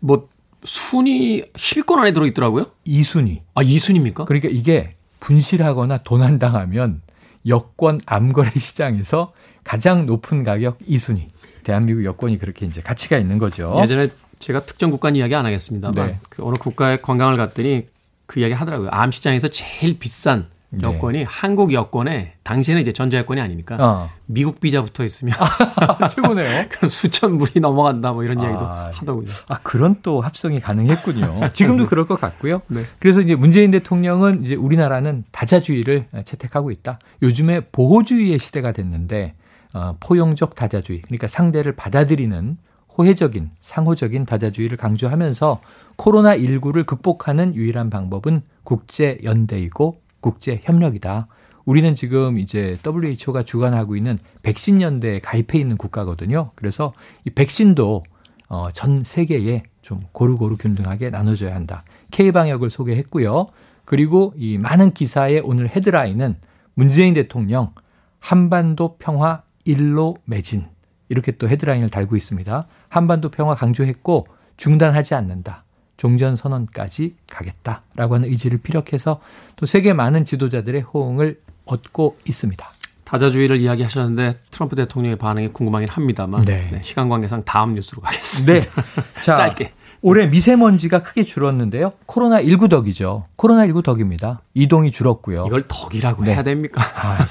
뭐 0.00 0.28
순위 0.64 1.42
10위권 1.52 1.98
안에 1.98 2.12
들어 2.12 2.26
있더라고요. 2.26 2.66
2순위. 2.86 3.40
아, 3.54 3.62
2순위입니까? 3.62 4.24
그러니까 4.24 4.48
이게 4.50 4.90
분실하거나 5.20 5.98
도난당하면 5.98 7.02
여권 7.46 8.00
암거래 8.06 8.50
시장에서 8.56 9.32
가장 9.62 10.06
높은 10.06 10.42
가격 10.42 10.78
2순위. 10.78 11.26
대한민국 11.64 12.04
여권이 12.04 12.38
그렇게 12.38 12.64
이제 12.64 12.80
가치가 12.80 13.18
있는 13.18 13.36
거죠. 13.38 13.78
예전에 13.82 14.08
제가 14.38 14.64
특정 14.64 14.90
국가 14.90 15.10
이야기 15.10 15.34
안 15.34 15.44
하겠습니다만 15.44 16.12
네. 16.12 16.18
그 16.30 16.44
어느 16.44 16.56
국가에 16.56 16.96
관광을 16.96 17.36
갔더니 17.36 17.86
그 18.26 18.40
이야기 18.40 18.54
하더라고요. 18.54 18.88
암 18.90 19.12
시장에서 19.12 19.48
제일 19.48 19.98
비싼 19.98 20.40
네. 20.40 20.46
여권이 20.80 21.18
네. 21.18 21.24
한국 21.28 21.72
여권에 21.72 22.34
당시에는 22.44 22.80
이제 22.80 22.92
전자 22.92 23.18
여권이 23.18 23.40
아니니까 23.40 23.76
어. 23.78 24.10
미국 24.26 24.60
비자 24.60 24.82
붙어 24.82 25.04
있으면 25.04 25.34
최고네요. 26.14 26.66
그럼 26.70 26.88
수천 26.88 27.38
불이 27.38 27.60
넘어간다 27.60 28.12
뭐 28.12 28.24
이런 28.24 28.40
아, 28.40 28.44
이야기도 28.44 28.64
하더군요. 28.64 29.28
아 29.48 29.58
그런 29.62 29.96
또 30.02 30.22
합성이 30.22 30.60
가능했군요. 30.60 31.50
지금도 31.52 31.86
그럴 31.86 32.06
것 32.06 32.18
같고요. 32.18 32.60
네. 32.68 32.84
그래서 32.98 33.20
이제 33.20 33.34
문재인 33.34 33.70
대통령은 33.70 34.44
이제 34.44 34.54
우리나라는 34.54 35.24
다자주의를 35.30 36.06
채택하고 36.24 36.70
있다. 36.70 36.98
요즘에 37.20 37.60
보호주의의 37.72 38.38
시대가 38.38 38.72
됐는데 38.72 39.34
어, 39.74 39.96
포용적 40.00 40.54
다자주의 40.54 41.02
그러니까 41.02 41.28
상대를 41.28 41.76
받아들이는 41.76 42.56
호혜적인 42.96 43.50
상호적인 43.60 44.26
다자주의를 44.26 44.76
강조하면서 44.76 45.60
코로나 45.96 46.36
19를 46.36 46.84
극복하는 46.84 47.54
유일한 47.54 47.88
방법은 47.90 48.42
국제 48.64 49.18
연대이고 49.24 50.01
국제 50.22 50.60
협력이다. 50.62 51.26
우리는 51.66 51.94
지금 51.94 52.38
이제 52.38 52.76
WHO가 52.84 53.42
주관하고 53.42 53.96
있는 53.96 54.18
백신 54.42 54.80
연대에 54.80 55.20
가입해 55.20 55.58
있는 55.58 55.76
국가거든요. 55.76 56.52
그래서 56.54 56.92
이 57.26 57.30
백신도 57.30 58.04
어, 58.48 58.70
전 58.72 59.04
세계에 59.04 59.64
좀 59.82 60.02
고루고루 60.12 60.56
균등하게 60.56 61.10
나눠줘야 61.10 61.54
한다. 61.54 61.84
K 62.10 62.32
방역을 62.32 62.70
소개했고요. 62.70 63.46
그리고 63.84 64.32
이 64.36 64.58
많은 64.58 64.92
기사의 64.92 65.40
오늘 65.44 65.68
헤드라인은 65.68 66.36
문재인 66.74 67.14
대통령 67.14 67.72
한반도 68.20 68.96
평화 68.98 69.42
일로 69.64 70.16
매진 70.24 70.66
이렇게 71.08 71.32
또 71.32 71.48
헤드라인을 71.48 71.90
달고 71.90 72.16
있습니다. 72.16 72.66
한반도 72.88 73.28
평화 73.30 73.54
강조했고 73.54 74.26
중단하지 74.56 75.14
않는다. 75.14 75.64
종전 76.02 76.34
선언까지 76.34 77.14
가겠다라고 77.30 78.16
하는 78.16 78.28
의지를 78.28 78.58
피력해서 78.58 79.20
또 79.54 79.66
세계 79.66 79.92
많은 79.92 80.24
지도자들의 80.24 80.80
호응을 80.80 81.38
얻고 81.64 82.16
있습니다. 82.26 82.68
다자주의를 83.04 83.60
이야기하셨는데 83.60 84.40
트럼프 84.50 84.74
대통령의 84.74 85.16
반응이 85.16 85.52
궁금하긴 85.52 85.88
합니다만 85.88 86.42
네. 86.44 86.70
네, 86.72 86.80
시간 86.82 87.08
관계상 87.08 87.44
다음 87.44 87.74
뉴스로 87.74 88.02
가겠습니다. 88.02 88.52
네. 88.52 88.60
자, 89.22 89.34
짧게. 89.34 89.74
올해 90.00 90.26
미세먼지가 90.26 91.04
크게 91.04 91.22
줄었는데요. 91.22 91.92
코로나 92.06 92.42
19 92.42 92.68
덕이죠. 92.68 93.26
코로나 93.36 93.64
19 93.66 93.84
덕입니다. 93.84 94.40
이동이 94.54 94.90
줄었고요. 94.90 95.44
이걸 95.46 95.62
덕이라고 95.68 96.24
네. 96.24 96.34
해야 96.34 96.42
됩니까? 96.42 96.82
아, 96.82 97.28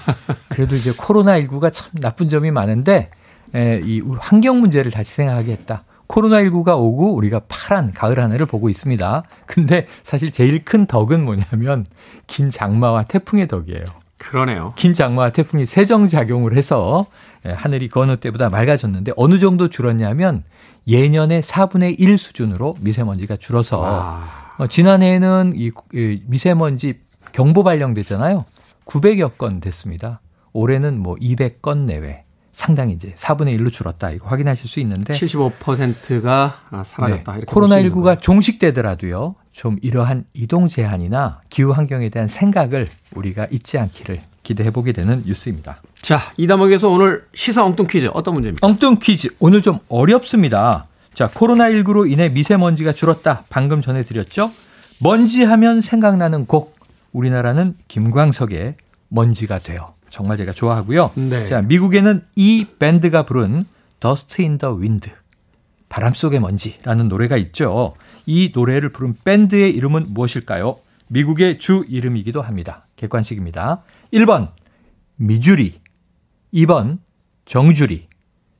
그래도 0.47 0.77
이제 0.77 0.93
코로나 0.95 1.37
19가 1.41 1.73
참 1.73 1.89
나쁜 1.99 2.29
점이 2.29 2.51
많은데 2.51 3.09
에, 3.53 3.81
이 3.83 3.99
환경 4.17 4.61
문제를 4.61 4.91
다시 4.91 5.13
생각하게 5.15 5.51
했다. 5.51 5.83
코로나19가 6.11 6.77
오고 6.77 7.15
우리가 7.15 7.41
파란 7.47 7.93
가을 7.93 8.19
하늘을 8.19 8.45
보고 8.45 8.69
있습니다. 8.69 9.23
근데 9.45 9.87
사실 10.03 10.31
제일 10.31 10.63
큰 10.63 10.85
덕은 10.85 11.23
뭐냐면 11.23 11.85
긴 12.27 12.49
장마와 12.49 13.03
태풍의 13.03 13.47
덕이에요. 13.47 13.85
그러네요. 14.17 14.73
긴 14.75 14.93
장마와 14.93 15.31
태풍이 15.31 15.65
세정작용을 15.65 16.55
해서 16.55 17.07
예, 17.45 17.51
하늘이 17.51 17.87
그 17.87 17.99
어느 18.01 18.17
때보다 18.17 18.49
맑아졌는데 18.49 19.13
어느 19.15 19.39
정도 19.39 19.67
줄었냐면 19.67 20.43
예년의 20.87 21.41
4분의 21.41 21.99
1 21.99 22.17
수준으로 22.17 22.75
미세먼지가 22.81 23.37
줄어서 23.37 23.81
어, 24.57 24.67
지난해에는 24.67 25.53
이, 25.55 25.71
이 25.93 26.21
미세먼지 26.27 26.99
경보 27.31 27.63
발령됐잖아요. 27.63 28.45
900여 28.85 29.37
건 29.37 29.59
됐습니다. 29.59 30.21
올해는 30.53 30.99
뭐 30.99 31.15
200건 31.15 31.85
내외. 31.85 32.25
상당히 32.53 32.93
이제 32.93 33.13
4분의 33.17 33.57
1로 33.57 33.71
줄었다. 33.71 34.11
이거 34.11 34.27
확인하실 34.27 34.69
수 34.69 34.79
있는데 34.81 35.13
75%가 35.13 36.61
아, 36.69 36.83
사라졌다. 36.83 37.33
네. 37.33 37.41
코로나 37.47 37.81
19가 37.81 38.21
종식되더라도요. 38.21 39.35
좀 39.51 39.77
이러한 39.81 40.25
이동 40.33 40.67
제한이나 40.67 41.41
기후 41.49 41.71
환경에 41.71 42.09
대한 42.09 42.27
생각을 42.27 42.87
우리가 43.13 43.47
잊지 43.51 43.77
않기를 43.77 44.19
기대해 44.43 44.71
보게 44.71 44.91
되는 44.91 45.23
뉴스입니다. 45.25 45.81
자, 46.01 46.19
이 46.37 46.47
대목에서 46.47 46.89
오늘 46.89 47.25
시사 47.33 47.63
엉뚱 47.63 47.87
퀴즈 47.87 48.09
어떤 48.13 48.33
문제입니까? 48.33 48.65
엉뚱 48.65 48.99
퀴즈. 48.99 49.29
오늘 49.39 49.61
좀 49.61 49.79
어렵습니다. 49.87 50.85
자, 51.13 51.29
코로나19로 51.29 52.09
인해 52.09 52.29
미세먼지가 52.29 52.93
줄었다. 52.93 53.43
방금 53.49 53.81
전해 53.81 54.03
드렸죠? 54.03 54.51
먼지 54.99 55.43
하면 55.43 55.81
생각나는 55.81 56.45
곡. 56.45 56.79
우리나라는 57.11 57.75
김광석의 57.87 58.75
먼지가 59.09 59.59
돼요. 59.59 59.93
정말 60.11 60.37
제가 60.37 60.51
좋아하고요. 60.51 61.11
네. 61.15 61.45
자, 61.45 61.61
미국에는 61.61 62.23
이 62.35 62.67
밴드가 62.77 63.23
부른 63.23 63.65
Dust 63.99 64.41
in 64.43 64.57
the 64.59 64.75
Wind. 64.75 65.09
바람 65.89 66.13
속의 66.13 66.39
먼지라는 66.39 67.07
노래가 67.07 67.37
있죠. 67.37 67.95
이 68.25 68.51
노래를 68.53 68.89
부른 68.91 69.15
밴드의 69.23 69.75
이름은 69.75 70.07
무엇일까요? 70.09 70.77
미국의 71.09 71.59
주 71.59 71.83
이름이기도 71.87 72.41
합니다. 72.41 72.85
객관식입니다. 72.97 73.83
1번 74.13 74.49
미주리, 75.15 75.79
2번 76.53 76.99
정주리, 77.45 78.07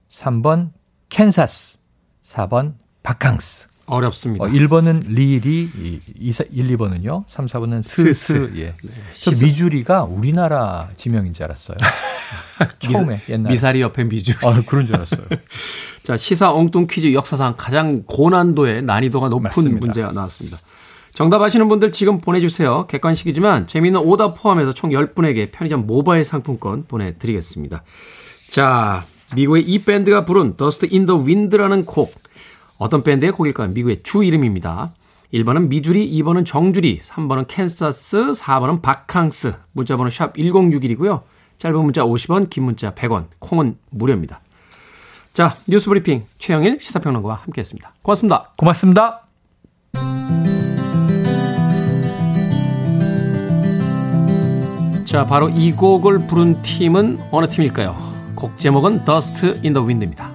3번 0.10 0.72
캔사스, 1.10 1.78
4번 2.24 2.76
바캉스. 3.04 3.68
어렵습니다. 3.92 4.46
어, 4.46 4.48
1번은 4.48 5.08
리리, 5.08 5.70
1, 6.16 6.32
2번은요. 6.32 7.26
3, 7.28 7.46
4번은 7.46 7.84
스스. 7.84 8.14
스. 8.14 8.52
예. 8.56 8.74
네, 8.82 8.92
저 9.16 9.32
미주리가 9.32 10.04
우리나라 10.04 10.90
지명인 10.96 11.34
줄 11.34 11.44
알았어요. 11.44 11.76
처음에 12.80 13.16
미사, 13.16 13.34
옛날에. 13.34 13.54
미사리 13.54 13.82
옆에 13.82 14.06
미주리. 14.06 14.38
아, 14.48 14.62
그런 14.66 14.86
줄 14.86 14.96
알았어요. 14.96 15.28
자, 16.04 16.16
시사 16.16 16.54
엉뚱 16.54 16.88
퀴즈 16.88 17.14
역사상 17.14 17.56
가장 17.58 18.04
고난도의 18.04 18.84
난이도가 18.84 19.28
높은 19.28 19.44
맞습니다. 19.44 19.80
문제가 19.80 20.12
나왔습니다. 20.14 20.58
정답 21.14 21.42
아시는 21.42 21.68
분들 21.68 21.92
지금 21.92 22.18
보내주세요. 22.18 22.88
객관식이지만 22.88 23.68
재미있는 23.68 24.00
오답 24.00 24.42
포함해서 24.42 24.72
총 24.72 24.92
10분에게 24.92 25.52
편의점 25.52 25.86
모바일 25.86 26.24
상품권 26.24 26.86
보내드리겠습니다. 26.88 27.84
자, 28.50 29.06
미국의 29.36 29.64
이 29.64 29.80
밴드가 29.80 30.24
부른 30.24 30.56
Dust 30.56 30.88
in 30.92 31.06
the 31.06 31.22
Wind라는 31.22 31.86
곡. 31.86 32.21
어떤 32.82 33.04
밴드의 33.04 33.32
곡일까요? 33.32 33.68
미국의 33.68 34.02
주 34.02 34.24
이름입니다. 34.24 34.92
1번은 35.36 35.68
미주리, 35.68 36.12
2번은 36.14 36.48
정주리, 36.48 37.00
3번은 37.00 37.46
캔사스, 37.48 38.32
4번은 38.32 38.82
바캉스. 38.82 39.54
문자번호 39.74 40.10
샵 40.10 40.34
1061이고요. 40.34 41.22
짧은 41.60 41.80
문자 41.80 42.04
50원, 42.04 42.50
긴 42.50 42.64
문자 42.64 42.96
100원, 42.96 43.28
콩은 43.38 43.78
무료입니다. 43.92 44.42
자, 45.32 45.56
뉴스 45.68 45.90
브리핑 45.90 46.26
최영일 46.40 46.80
시사평론가와 46.82 47.36
함께했습니다. 47.44 47.94
고맙습니다. 48.02 48.50
고맙습니다. 48.58 49.28
자, 55.06 55.26
바로 55.28 55.50
이 55.50 55.72
곡을 55.74 56.26
부른 56.26 56.64
팀은 56.64 57.20
어느 57.30 57.48
팀일까요? 57.48 57.96
곡 58.36 58.58
제목은 58.58 59.06
Dust 59.06 59.46
in 59.64 59.74
the 59.74 59.86
Wind입니다. 59.86 60.31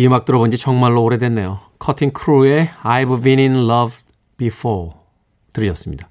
이 0.00 0.06
음악 0.06 0.24
들어본 0.24 0.50
지 0.50 0.56
정말로 0.56 1.02
오래됐네요. 1.04 1.60
커팅 1.78 2.10
크루의 2.10 2.70
I've 2.82 3.22
been 3.22 3.38
in 3.38 3.54
love 3.68 3.98
before 4.38 4.92
들으셨습니다. 5.52 6.08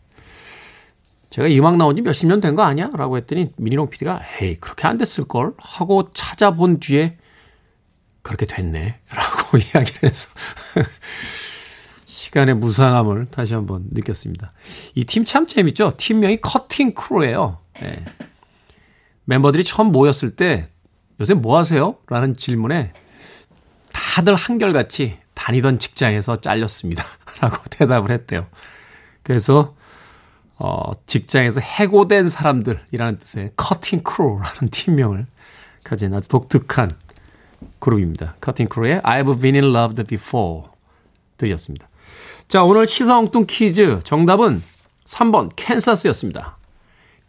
제가 1.31 1.47
이 1.47 1.57
음악 1.59 1.75
나온 1.77 1.95
지 1.95 2.03
몇십 2.03 2.27
년 2.27 2.39
된 2.39 2.53
거 2.55 2.61
아니야? 2.61 2.91
라고 2.95 3.17
했더니 3.17 3.51
미니롱 3.57 3.89
PD가 3.89 4.21
에이 4.41 4.57
그렇게 4.59 4.85
안 4.87 4.99
됐을걸? 4.99 5.53
하고 5.57 6.07
찾아본 6.13 6.79
뒤에 6.79 7.17
그렇게 8.21 8.45
됐네 8.45 8.99
라고 9.11 9.57
이야기를 9.73 10.03
해서 10.03 10.29
시간의 12.05 12.53
무상함을 12.57 13.29
다시 13.31 13.55
한번 13.55 13.85
느꼈습니다. 13.91 14.53
이 14.93 15.03
팀 15.05 15.25
참 15.25 15.47
재밌죠? 15.47 15.93
팀명이 15.97 16.41
커팅 16.41 16.93
크루예요. 16.93 17.57
네. 17.81 18.05
멤버들이 19.25 19.63
처음 19.63 19.91
모였을 19.91 20.35
때 20.35 20.69
요새 21.19 21.33
뭐 21.33 21.57
하세요? 21.57 21.95
라는 22.07 22.35
질문에 22.37 22.93
다들 24.19 24.35
한결같이 24.35 25.17
다니던 25.33 25.79
직장에서 25.79 26.35
잘렸습니다. 26.41 27.05
라고 27.39 27.55
대답을 27.69 28.11
했대요. 28.11 28.47
그래서, 29.23 29.75
어, 30.57 30.91
직장에서 31.05 31.61
해고된 31.61 32.27
사람들이라는 32.27 33.19
뜻의 33.19 33.51
커팅 33.55 34.03
크루라는 34.03 34.71
팀명을 34.71 35.25
가진 35.85 36.13
아주 36.13 36.27
독특한 36.27 36.91
그룹입니다. 37.79 38.35
커팅 38.41 38.67
크루의 38.67 38.99
I've 39.03 39.41
been 39.41 39.55
in 39.55 39.73
love 39.73 40.03
before 40.03 40.63
들으셨습니다. 41.37 41.87
자, 42.49 42.65
오늘 42.65 42.87
시사 42.87 43.17
엉뚱 43.17 43.45
퀴즈 43.47 44.01
정답은 44.03 44.61
3번 45.05 45.49
캔사스였습니다. 45.55 46.57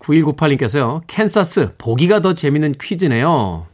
9198님께서요. 0.01 1.03
캔사스 1.07 1.77
보기가 1.79 2.19
더 2.19 2.35
재밌는 2.35 2.75
퀴즈네요. 2.81 3.69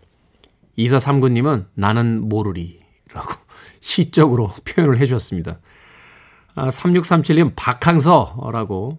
2439님은 0.76 1.64
나는 1.72 2.28
모르리. 2.28 2.84
라고 3.16 3.34
시적으로 3.80 4.52
표현을 4.64 4.98
해 4.98 5.06
주셨습니다. 5.06 5.58
아, 6.54 6.68
3637님 6.68 7.52
박항서라고 7.56 8.98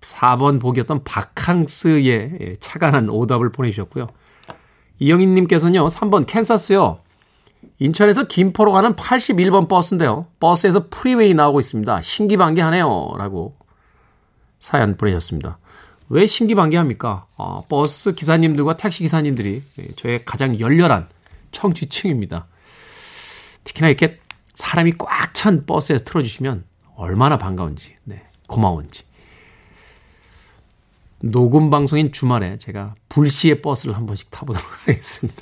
4번 0.00 0.56
어, 0.56 0.58
보기였던 0.58 1.04
바캉스의 1.04 2.38
예, 2.40 2.56
차관한 2.56 3.08
오답을 3.08 3.50
보내주셨고요. 3.50 4.08
이영인님께서는요, 5.00 5.86
3번 5.86 6.26
캔사스요. 6.26 7.00
인천에서 7.80 8.24
김포로 8.24 8.72
가는 8.72 8.94
81번 8.94 9.68
버스인데요. 9.68 10.26
버스에서 10.38 10.86
프리웨이 10.90 11.34
나오고 11.34 11.60
있습니다. 11.60 12.02
신기방기하네요. 12.02 13.14
라고 13.18 13.56
사연 14.60 14.96
보내셨습니다. 14.96 15.58
왜 16.08 16.26
신기방기합니까? 16.26 17.26
어, 17.36 17.64
버스 17.68 18.14
기사님들과 18.14 18.76
택시 18.76 19.00
기사님들이 19.00 19.62
예, 19.78 19.88
저의 19.96 20.24
가장 20.24 20.58
열렬한 20.58 21.08
청취층입니다. 21.50 22.46
특히나 23.68 23.88
이렇게 23.88 24.18
사람이 24.54 24.94
꽉 24.98 25.28
찬 25.34 25.66
버스에서 25.66 26.04
틀어주시면 26.04 26.64
얼마나 26.96 27.38
반가운지, 27.38 27.96
네, 28.02 28.24
고마운지. 28.48 29.04
녹음 31.20 31.70
방송인 31.70 32.10
주말에 32.10 32.58
제가 32.58 32.96
불시에 33.08 33.60
버스를 33.60 33.94
한 33.94 34.04
번씩 34.06 34.32
타보도록 34.32 34.66
하겠습니다. 34.88 35.40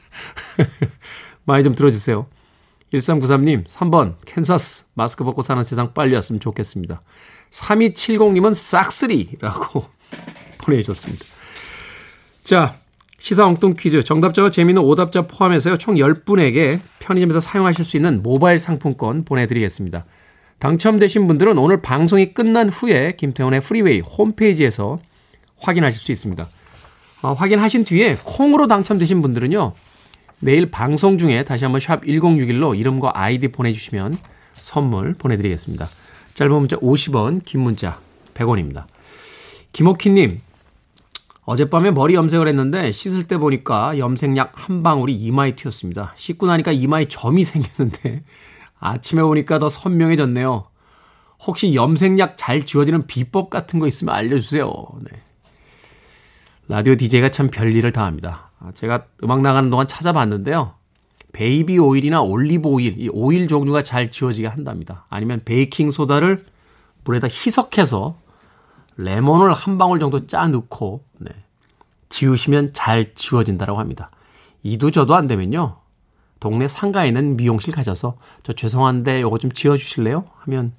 많이 1.45 1.65
좀 1.65 1.75
들어주세요. 1.75 2.27
1393님, 2.93 3.67
3번, 3.67 4.17
캔사스. 4.27 4.87
마스크 4.95 5.25
벗고 5.25 5.41
사는 5.41 5.63
세상 5.63 5.95
빨리 5.95 6.15
왔으면 6.15 6.41
좋겠습니다. 6.41 7.01
3270님은 7.51 8.53
싹쓸이라고 8.53 9.89
보내주셨습니다. 10.59 11.25
자, 12.45 12.79
시사 13.19 13.47
엉뚱 13.47 13.75
퀴즈 13.79 14.03
정답자와 14.03 14.51
재미있는 14.51 14.83
오답자 14.83 15.23
포함해서요. 15.27 15.79
총 15.79 15.95
10분에게 15.97 16.81
편의점에서 16.99 17.41
사용하실 17.41 17.85
수 17.85 17.97
있는 17.97 18.23
모바일 18.23 18.59
상품권 18.59 19.25
보내드리겠습니다. 19.25 20.05
당첨되신 20.59 21.27
분들은 21.27 21.59
오늘 21.59 21.83
방송이 21.83 22.33
끝난 22.33 22.69
후에 22.69 23.13
김태훈의 23.17 23.61
프리웨이 23.61 24.01
홈페이지에서 24.01 24.99
확인하실 25.59 26.01
수 26.01 26.13
있습니다. 26.13 26.49
어, 27.23 27.33
확인하신 27.33 27.85
뒤에 27.85 28.17
콩으로 28.25 28.67
당첨되신 28.67 29.23
분들은요. 29.23 29.73
내일 30.41 30.71
방송 30.71 31.17
중에 31.17 31.45
다시 31.45 31.65
한번 31.65 31.81
샵 31.81 32.03
1061로 32.05 32.79
이름과 32.79 33.13
아이디 33.15 33.49
보내주시면 33.49 34.17
선물 34.55 35.15
보내드리겠습니다. 35.15 35.89
짧은 36.35 36.53
문자 36.55 36.77
50원, 36.77 37.45
긴 37.45 37.61
문자 37.61 37.99
100원입니다. 38.35 38.85
김옥희님, 39.73 40.41
어젯밤에 41.47 41.93
머리 41.93 42.15
염색을 42.15 42.49
했는데 42.49 42.91
씻을 42.91 43.25
때 43.25 43.39
보니까 43.39 43.99
염색약 43.99 44.53
한 44.55 44.83
방울이 44.83 45.15
이마에 45.15 45.55
튀었습니다. 45.55 46.13
씻고 46.17 46.47
나니까 46.47 46.73
이마에 46.73 47.07
점이 47.07 47.45
생겼는데 47.45 48.25
아침에 48.81 49.23
보니까 49.23 49.61
더 49.61 49.69
선명해졌네요. 49.69 50.67
혹시 51.47 51.75
염색약 51.75 52.35
잘 52.37 52.67
지워지는 52.67 53.07
비법 53.07 53.49
같은 53.49 53.79
거 53.79 53.87
있으면 53.87 54.15
알려주세요. 54.15 54.73
네. 55.09 55.23
라디오 56.67 56.97
DJ가 56.97 57.29
참 57.29 57.49
별일을 57.49 57.93
다 57.93 58.05
합니다. 58.05 58.51
아, 58.59 58.73
제가 58.73 59.07
음악 59.23 59.41
나가는 59.41 59.71
동안 59.71 59.87
찾아봤는데요. 59.87 60.75
베이비 61.33 61.79
오일이나 61.79 62.23
올리브 62.23 62.69
오일, 62.69 62.99
이 62.99 63.09
오일 63.13 63.47
종류가 63.47 63.83
잘 63.83 64.11
지워지게 64.11 64.49
한답니다. 64.49 65.07
아니면 65.11 65.41
베이킹 65.45 65.93
소다를 65.93 66.45
물에다 67.05 67.29
희석해서 67.29 68.19
레몬을 68.97 69.53
한 69.53 69.79
방울 69.79 69.99
정도 69.99 70.27
짜 70.27 70.47
넣고 70.47 71.05
네, 71.19 71.31
지우시면 72.09 72.73
잘 72.73 73.15
지워진다고 73.15 73.79
합니다. 73.79 74.11
이도 74.63 74.91
저도 74.91 75.15
안 75.15 75.27
되면요. 75.27 75.79
동네 76.41 76.69
상가에 76.69 77.09
있는 77.09 77.37
미용실 77.37 77.73
가셔서 77.75 78.17
저 78.43 78.53
죄송한데 78.53 79.23
요거 79.23 79.39
좀 79.39 79.53
지워주실래요? 79.53 80.25
하면 80.39 80.73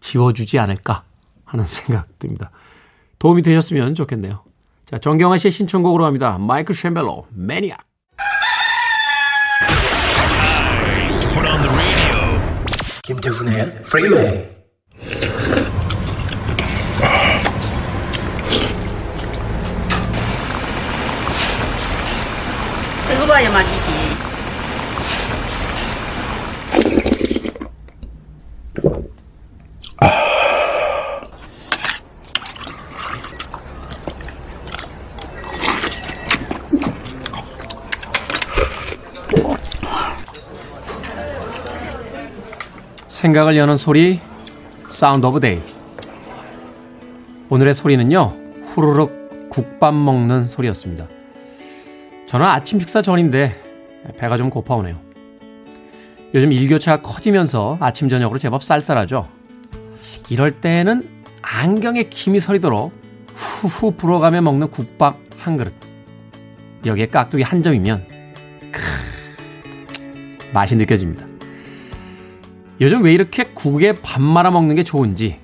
지워주지 0.00 0.58
않을까 0.58 1.04
하는 1.44 1.64
생각 1.66 2.18
듭니다. 2.18 2.50
도움이 3.18 3.42
되셨으면 3.42 3.94
좋겠네요. 3.94 4.42
자, 4.84 4.98
정경아 4.98 5.38
씨의 5.38 5.50
신청곡으로 5.50 6.04
합니다. 6.04 6.38
마이클 6.38 6.74
셈벨로, 6.74 7.26
Maniac. 7.30 7.80
김태훈의 13.02 13.82
프리웨이 13.82 14.48
뜨거워야 23.08 23.50
맛이지. 23.50 23.92
생각을 43.08 43.56
여는 43.56 43.76
소리, 43.76 44.20
Sound 44.88 45.26
of 45.26 45.40
Day. 45.40 45.60
오늘의 47.48 47.74
소리는요, 47.74 48.36
후루룩 48.66 49.48
국밥 49.50 49.94
먹는 49.94 50.46
소리였습니다. 50.48 51.06
저는 52.26 52.44
아침 52.44 52.80
식사 52.80 53.02
전인데 53.02 53.54
배가 54.18 54.36
좀 54.36 54.50
고파오네요. 54.50 54.98
요즘 56.34 56.52
일교차가 56.52 57.02
커지면서 57.02 57.78
아침 57.80 58.08
저녁으로 58.08 58.38
제법 58.38 58.62
쌀쌀하죠. 58.62 59.28
이럴 60.28 60.60
때는 60.60 61.08
안경에 61.40 62.04
김이 62.04 62.40
서리도록 62.40 62.92
후후 63.32 63.92
불어가며 63.92 64.42
먹는 64.42 64.68
국밥 64.70 65.18
한 65.38 65.56
그릇. 65.56 65.72
여기에 66.84 67.06
깍두기 67.06 67.42
한 67.42 67.62
점이면 67.62 68.06
크 68.72 68.82
맛이 70.52 70.76
느껴집니다. 70.76 71.26
요즘 72.80 73.04
왜 73.04 73.14
이렇게 73.14 73.44
국에 73.44 73.94
밥 73.94 74.20
말아 74.20 74.50
먹는 74.50 74.74
게 74.74 74.82
좋은지 74.82 75.38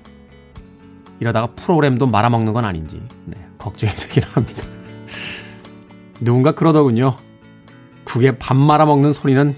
이러다가 1.19 1.47
프로그램도 1.47 2.07
말아 2.07 2.29
먹는 2.29 2.53
건 2.53 2.65
아닌지 2.65 3.01
네, 3.25 3.37
걱정이 3.57 3.93
되긴 3.95 4.23
합니다. 4.23 4.67
누군가 6.23 6.53
그러더군요. 6.53 7.17
국에 8.05 8.37
밥 8.37 8.55
말아 8.55 8.85
먹는 8.85 9.13
소리는 9.13 9.55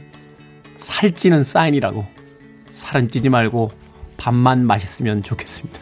살찌는 0.77 1.43
사인이라고. 1.43 2.05
살은 2.71 3.07
찌지 3.07 3.29
말고 3.29 3.71
밥만 4.17 4.65
맛있으면 4.65 5.23
좋겠습니다. 5.23 5.79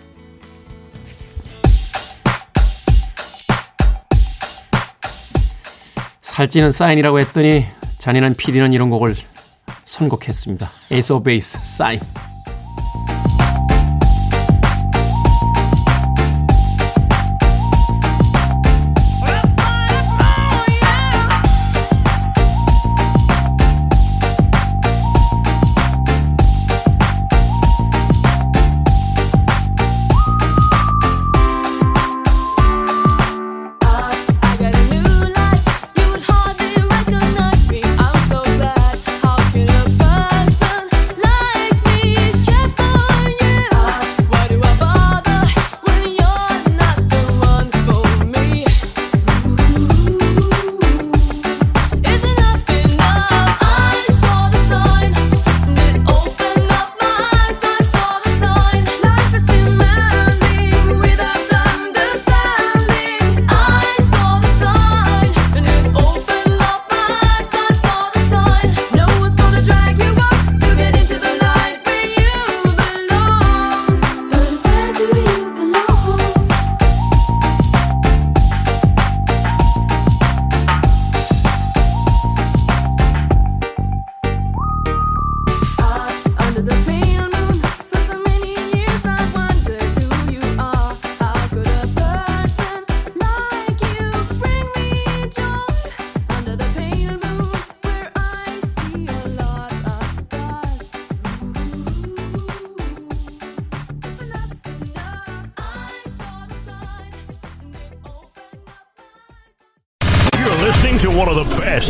살찌는 6.22 6.72
사인이라고 6.72 7.20
했더니 7.20 7.66
잔인한 8.00 8.36
PD는 8.36 8.74
이런 8.74 8.90
곡을 8.90 9.16
선곡했습니다. 9.86 10.70
에이스 10.92 11.14
오브 11.14 11.24
베이스 11.24 11.58
사인. 11.60 12.00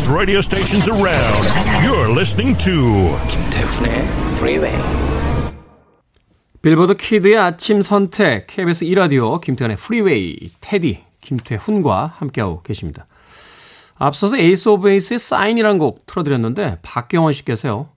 Best 0.04 0.10
radio 0.10 0.40
stations 0.40 0.88
around. 0.88 1.44
You're 1.84 2.10
listening 2.10 2.56
to 2.58 3.16
김태훈의 3.28 4.02
Freeway. 4.36 4.76
빌보드 6.62 6.94
Kid의 6.94 7.38
아침 7.38 7.82
선택 7.82 8.46
KBS 8.46 8.84
2라디오 8.86 9.40
김태훈의 9.40 9.76
프리웨이 9.76 10.50
테디 10.60 11.04
김태훈과 11.20 12.14
함께하고 12.18 12.62
계십니다. 12.62 13.06
앞서서 13.96 14.36
에이스 14.36 14.68
오브 14.70 14.88
베이스의 14.88 15.18
Sign이라는 15.18 15.78
곡 15.78 16.06
틀어드렸는데 16.06 16.78
박경원 16.82 17.32
씨께서요. 17.32 17.88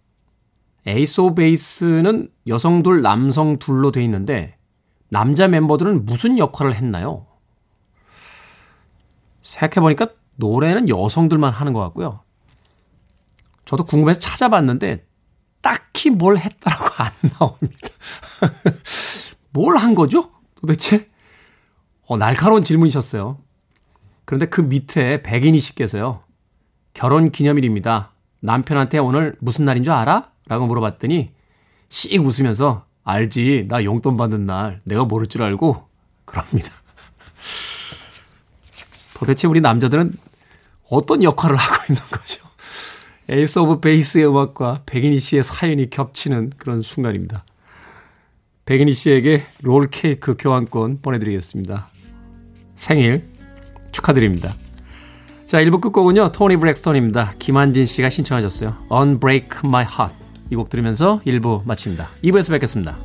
에이스 0.86 1.22
오브 1.22 1.36
베이스는 1.36 2.30
여성 2.48 2.84
둘 2.84 3.02
남성 3.02 3.58
둘로 3.58 3.92
돼 3.92 4.04
있는데 4.04 4.56
남자 5.10 5.48
멤버들은 5.48 6.06
무슨 6.06 6.38
역할을 6.38 6.76
했나요? 6.76 7.26
생각해보니까 9.42 10.10
노래는 10.38 10.90
여성들만 10.90 11.52
하는 11.54 11.74
것 11.74 11.80
같고요. 11.82 12.22
저도 13.66 13.86
궁금해서 13.86 14.20
찾아봤는데 14.20 15.06
딱히 15.62 16.10
뭘 16.10 16.38
했다라고 16.38 16.86
안 16.98 17.12
나옵니다. 17.38 17.90
뭘 19.52 19.76
한 19.78 19.94
거죠? 19.96 20.32
도대체? 20.56 21.10
어, 22.06 22.18
날카로운 22.18 22.64
질문이셨어요. 22.64 23.40
그런데 24.26 24.46
그 24.46 24.62
밑에 24.62 25.22
백인이 25.24 25.60
씨께서요. 25.60 26.22
결혼 26.94 27.32
기념일입니다. 27.32 28.12
남편한테 28.40 28.98
오늘 29.00 29.36
무슨 29.40 29.66
날인 29.66 29.84
줄 29.84 29.94
알아? 29.94 30.32
라고 30.48 30.68
물어봤더니 30.68 31.32
씩 31.90 32.26
웃으면서 32.26 32.86
알지. 33.04 33.66
나 33.68 33.84
용돈 33.84 34.16
받는 34.18 34.46
날. 34.46 34.82
내가 34.84 35.06
모를 35.06 35.28
줄 35.28 35.44
알고. 35.44 35.88
그럽니다. 36.26 36.72
도대체 39.16 39.48
우리 39.48 39.62
남자들은 39.62 40.14
어떤 40.90 41.24
역할을 41.24 41.56
하고 41.56 41.84
있는 41.90 42.02
거죠? 42.10 42.46
에이스 43.30 43.60
오브 43.60 43.82
베이스의 43.82 44.28
음악과 44.28 44.82
백인희 44.86 45.20
씨의 45.20 45.44
사연이 45.44 45.90
겹치는 45.90 46.52
그런 46.58 46.82
순간입니다. 46.82 47.44
백인희 48.66 48.94
씨에게 48.94 49.44
롤 49.62 49.90
케이크 49.90 50.36
교환권 50.38 51.00
보내드리겠습니다. 51.02 51.88
생일 52.76 53.28
축하드립니다. 53.92 54.56
자, 55.46 55.62
1부 55.62 55.80
끝곡은요. 55.82 56.32
토니 56.34 56.58
브랙스톤입니다. 56.58 57.34
김한진 57.40 57.86
씨가 57.86 58.10
신청하셨어요. 58.10 58.76
Unbreak 58.92 59.48
My 59.66 59.86
Heart. 59.86 60.16
이 60.52 60.56
곡 60.56 60.70
들으면서 60.70 61.20
1부 61.26 61.66
마칩니다. 61.66 62.10
2부에서 62.24 62.52
뵙겠습니다. 62.52 62.96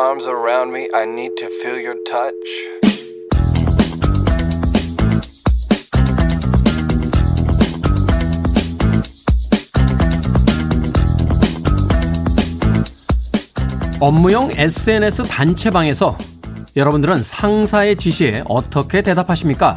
Arms 0.00 0.26
around 0.26 0.72
me. 0.72 0.88
I 0.94 1.04
need 1.04 1.36
to 1.36 1.48
feel 1.60 1.78
your 1.78 1.96
touch. 2.04 2.32
업무용 14.00 14.50
SNS 14.52 15.24
단체방에서 15.24 16.16
여러분들은 16.74 17.22
상사의 17.22 17.96
지시에 17.96 18.44
어떻게 18.48 19.02
대답하십니까? 19.02 19.76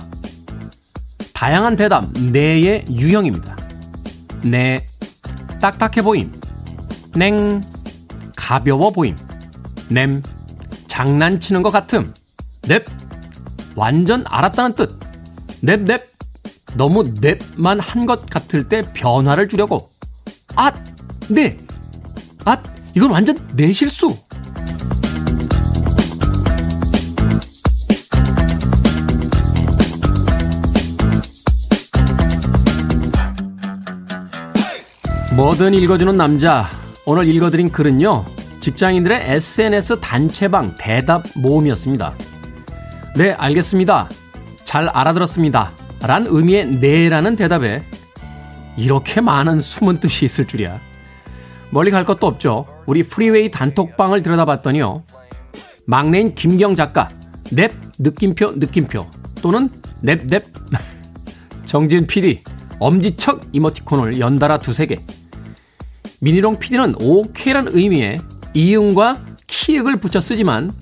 다양한 1.34 1.76
대답, 1.76 2.10
네의 2.14 2.86
유형입니다. 2.90 3.58
네, 4.44 4.88
딱딱해 5.60 6.02
보임. 6.02 6.32
냉, 7.14 7.60
가벼워 8.38 8.92
보임. 8.92 9.18
냄, 9.90 10.22
장난치는 10.88 11.64
것 11.64 11.72
같음. 11.72 12.14
넵, 12.68 12.86
완전 13.76 14.24
알았다는 14.28 14.76
뜻. 14.76 15.00
넵, 15.62 15.82
넵, 15.82 16.10
너무 16.76 17.04
넵만 17.22 17.80
한 17.80 18.06
것 18.06 18.26
같을 18.26 18.68
때 18.68 18.84
변화를 18.94 19.48
주려고. 19.48 19.90
아, 20.56 20.72
네. 21.30 21.58
아, 22.46 22.62
이건 22.96 23.12
완전 23.12 23.38
내 23.56 23.72
실수. 23.74 24.18
뭐든 35.36 35.74
읽어주는 35.74 36.16
남자. 36.16 36.70
오늘 37.06 37.28
읽어드린 37.28 37.72
글은요. 37.72 38.26
직장인들의 38.64 39.24
SNS 39.26 40.00
단체방 40.00 40.76
대답 40.78 41.26
모음이었습니다. 41.36 42.14
네, 43.18 43.34
알겠습니다. 43.34 44.08
잘 44.64 44.88
알아들었습니다. 44.88 45.74
란 46.04 46.26
의미의 46.30 46.78
네라는 46.78 47.36
대답에 47.36 47.84
이렇게 48.78 49.20
많은 49.20 49.60
숨은 49.60 50.00
뜻이 50.00 50.24
있을 50.24 50.48
줄이야. 50.48 50.80
멀리 51.72 51.92
갈 51.92 52.06
것도 52.06 52.26
없죠. 52.26 52.66
우리 52.86 53.04
프리웨이 53.04 53.52
단톡방을 53.52 54.24
들여다봤더니요. 54.24 55.04
막내인 55.86 56.34
김경 56.34 56.78
작가, 56.78 57.10
넵, 57.52 57.74
느낌표, 58.00 58.54
느낌표, 58.56 59.06
또는 59.42 59.70
넵 60.00 60.26
넵, 60.28 60.46
정지은 61.66 62.08
PD, 62.08 62.44
엄지척 62.80 63.42
이모티콘을 63.52 64.22
연달아 64.22 64.60
두세 64.60 64.86
개. 64.86 65.02
미니롱 66.22 66.60
PD는 66.60 66.96
오케이란 67.02 67.68
의미의 67.70 68.20
이응과 68.54 69.22
키읔을 69.48 69.98
붙여 69.98 70.20
쓰지만 70.20 70.74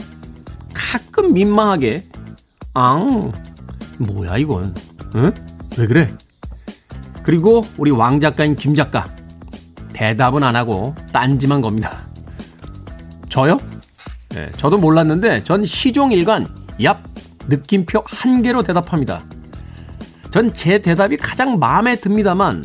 가끔 0.73 1.33
민망하게 1.33 2.05
앙 2.73 3.31
뭐야 3.97 4.37
이건 4.37 4.73
응? 5.15 5.31
왜 5.77 5.87
그래? 5.87 6.11
그리고 7.23 7.65
우리 7.77 7.91
왕 7.91 8.19
작가인 8.19 8.55
김 8.55 8.73
작가 8.75 9.07
대답은 9.93 10.43
안 10.43 10.55
하고 10.55 10.95
딴지만 11.13 11.61
겁니다. 11.61 12.03
저요? 13.29 13.59
네, 14.29 14.51
저도 14.57 14.77
몰랐는데 14.77 15.43
전 15.43 15.65
시종일관 15.65 16.47
얍 16.79 16.97
느낌표 17.47 18.03
한 18.05 18.41
개로 18.41 18.63
대답합니다. 18.63 19.23
전 20.31 20.53
제 20.53 20.79
대답이 20.79 21.17
가장 21.17 21.59
마음에 21.59 21.99
듭니다만 21.99 22.63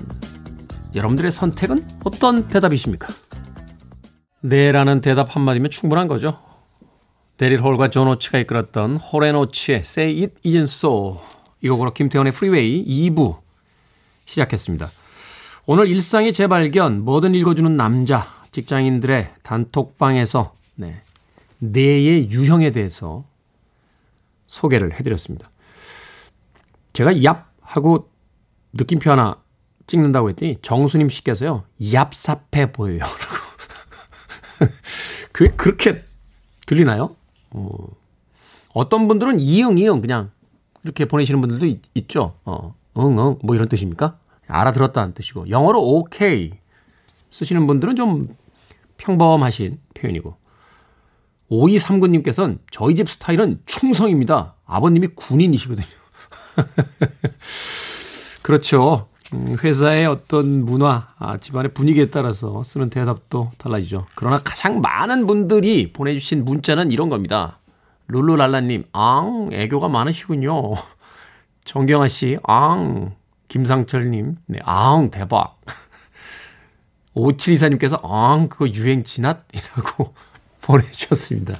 여러분들의 0.94 1.30
선택은 1.32 1.84
어떤 2.04 2.48
대답이십니까? 2.48 3.08
네라는 4.46 5.00
대답 5.00 5.34
한마디면 5.34 5.70
충분한 5.70 6.06
거죠. 6.06 6.38
대릴 7.36 7.60
홀과 7.60 7.90
존 7.90 8.06
오츠가 8.08 8.38
이끌었던 8.38 8.96
홀앤오츠의 8.96 9.78
Say 9.80 10.22
It 10.22 10.34
Isn't 10.44 10.62
So 10.64 11.20
이 11.60 11.68
곡으로 11.68 11.90
김태훈의 11.90 12.32
프리웨이 12.32 12.84
2부 12.84 13.40
시작했습니다. 14.24 14.90
오늘 15.66 15.88
일상의 15.88 16.32
재발견 16.32 17.04
뭐든 17.04 17.34
읽어주는 17.34 17.76
남자 17.76 18.36
직장인들의 18.52 19.34
단톡방에서 19.42 20.54
네, 20.76 21.02
네의 21.58 22.30
유형에 22.30 22.70
대해서 22.70 23.24
소개를 24.46 24.94
해드렸습니다. 24.94 25.50
제가 26.92 27.12
얍 27.12 27.44
하고 27.60 28.10
느낌표 28.74 29.10
하나 29.10 29.42
찍는다고 29.88 30.30
했더니 30.30 30.56
정수님 30.62 31.08
씨께서요 31.08 31.64
얍삽해 31.80 32.72
보여요. 32.72 33.00
그게 33.45 33.45
그렇게 35.32 36.04
들리나요? 36.66 37.14
어. 37.50 37.74
어떤 38.74 39.08
분들은 39.08 39.40
이응, 39.40 39.78
이응 39.78 40.00
그냥 40.00 40.30
이렇게 40.84 41.04
보내시는 41.06 41.40
분들도 41.40 41.66
있, 41.66 41.80
있죠. 41.94 42.34
어, 42.44 42.74
응, 42.98 43.18
응, 43.18 43.38
뭐 43.42 43.54
이런 43.54 43.68
뜻입니까? 43.68 44.18
알아들었다는 44.46 45.14
뜻이고. 45.14 45.50
영어로 45.50 45.80
오케이 45.80 46.52
쓰시는 47.30 47.66
분들은 47.66 47.96
좀 47.96 48.36
평범하신 48.98 49.80
표현이고. 49.94 50.36
5239님께서는 51.50 52.58
저희 52.70 52.94
집 52.94 53.08
스타일은 53.10 53.60
충성입니다. 53.66 54.54
아버님이 54.66 55.08
군인이시거든요. 55.08 55.86
그렇죠. 58.42 59.08
음, 59.34 59.56
회사의 59.62 60.06
어떤 60.06 60.64
문화, 60.64 61.08
아, 61.18 61.36
집안의 61.38 61.74
분위기에 61.74 62.06
따라서 62.06 62.62
쓰는 62.62 62.90
대답도 62.90 63.52
달라지죠. 63.58 64.06
그러나 64.14 64.40
가장 64.42 64.80
많은 64.80 65.26
분들이 65.26 65.92
보내주신 65.92 66.44
문자는 66.44 66.90
이런 66.90 67.08
겁니다. 67.08 67.58
룰루랄라님, 68.08 68.84
앙, 68.92 69.50
애교가 69.52 69.88
많으시군요. 69.88 70.74
정경아 71.64 72.08
씨, 72.08 72.38
앙. 72.44 73.14
김상철님, 73.48 74.36
네, 74.46 74.58
앙, 74.64 75.10
대박. 75.10 75.60
5724님께서, 77.14 78.00
앙, 78.04 78.48
그거 78.48 78.68
유행 78.68 79.04
지났? 79.04 79.44
이라고 79.52 80.14
보내주셨습니다. 80.62 81.58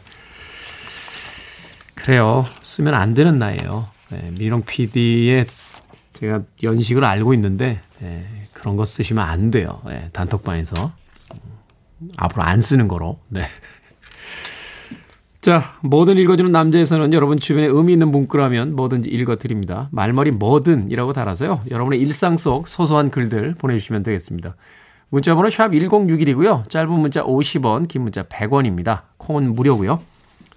그래요. 1.95 2.45
쓰면 2.63 2.95
안 2.95 3.15
되는 3.15 3.39
나이에요. 3.39 3.89
네, 4.11 4.31
미롱 4.39 4.63
PD의 4.63 5.47
제가 6.17 6.43
연식을 6.63 7.05
알고 7.05 7.35
있는데 7.35 7.81
예, 8.03 8.25
그런 8.55 8.77
거 8.77 8.85
쓰시면 8.85 9.23
안 9.27 9.51
돼요. 9.51 9.83
예, 9.91 10.09
단톡방에서 10.13 10.93
음, 11.35 12.11
앞으로 12.17 12.43
안 12.43 12.61
쓰는 12.61 12.89
거로. 12.89 13.19
네. 13.29 13.43
자, 15.43 15.63
뭐든 15.83 16.17
읽어주는 16.17 16.51
남자에서는 16.51 17.13
여러분 17.13 17.37
주변에 17.37 17.67
의미 17.67 17.93
있는 17.93 18.11
문구라면 18.11 18.75
뭐든지 18.75 19.11
읽어드립니다. 19.11 19.89
말머리 19.93 20.33
뭐든이라고 20.33 21.13
달아서요. 21.13 21.63
여러분의 21.71 22.01
일상 22.01 22.37
속 22.39 22.67
소소한 22.67 23.11
글들 23.11 23.55
보내주시면 23.55 24.03
되겠습니다. 24.03 24.57
문자번호 25.11 25.51
샵 25.51 25.69
1061이고요. 25.69 26.69
짧은 26.69 26.91
문자 26.91 27.23
50원, 27.23 27.87
긴 27.87 28.03
문자 28.03 28.25
100원입니다. 28.25 29.03
콩은 29.19 29.55
무료고요. 29.55 30.01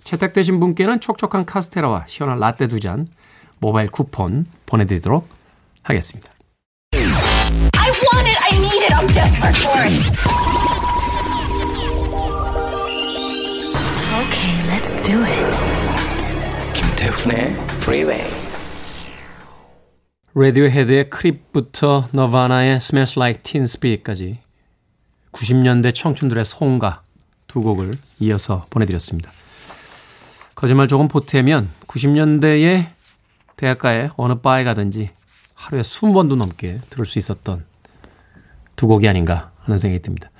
채택되신 0.06 0.60
분께는 0.60 1.02
촉촉한 1.02 1.45
카스테라와 1.45 2.06
시원한 2.08 2.39
라떼 2.39 2.67
두 2.67 2.80
잔 2.80 3.06
모바일 3.60 3.89
쿠폰 3.89 4.45
보내드리도록 4.65 5.28
하겠습니다. 5.84 6.32
I 6.94 7.92
want 7.92 8.28
it, 8.28 8.38
I 8.42 8.58
need 8.58 8.84
it, 8.84 8.94
I'm 8.94 9.08
desperate 9.13 9.58
for 9.58 9.80
it. 9.84 9.94
Okay, 14.20 14.54
let's 14.68 14.94
do 15.04 15.24
it. 15.24 15.46
김태훈의 16.74 17.54
Freeway. 17.82 18.24
라디오헤드의 20.36 21.10
Creep부터 21.10 22.08
너바나의 22.12 22.76
Smells 22.78 23.18
Like 23.18 23.44
Teen 23.44 23.63
Spirit까지 23.63 24.39
90년대 25.32 25.94
청춘들의 25.94 26.46
송가 26.46 27.02
두 27.48 27.62
곡을 27.62 27.92
이어서 28.20 28.65
보내드렸습니다. 28.70 29.32
거짓말 30.56 30.88
조금 30.88 31.08
보태면 31.08 31.70
90년대에 31.88 32.89
대학가에 33.58 34.10
어느 34.18 34.36
바에 34.36 34.63
가든지 34.63 35.10
하루에 35.60 35.82
20번도 35.82 36.38
넘게 36.38 36.80
들을 36.89 37.06
수 37.06 37.19
있었던 37.19 37.65
두 38.78 38.88
곡이 38.88 39.10
아닌가 39.10 39.52
하는 39.60 39.78
생각이 39.78 40.02
듭니다. 40.02 40.32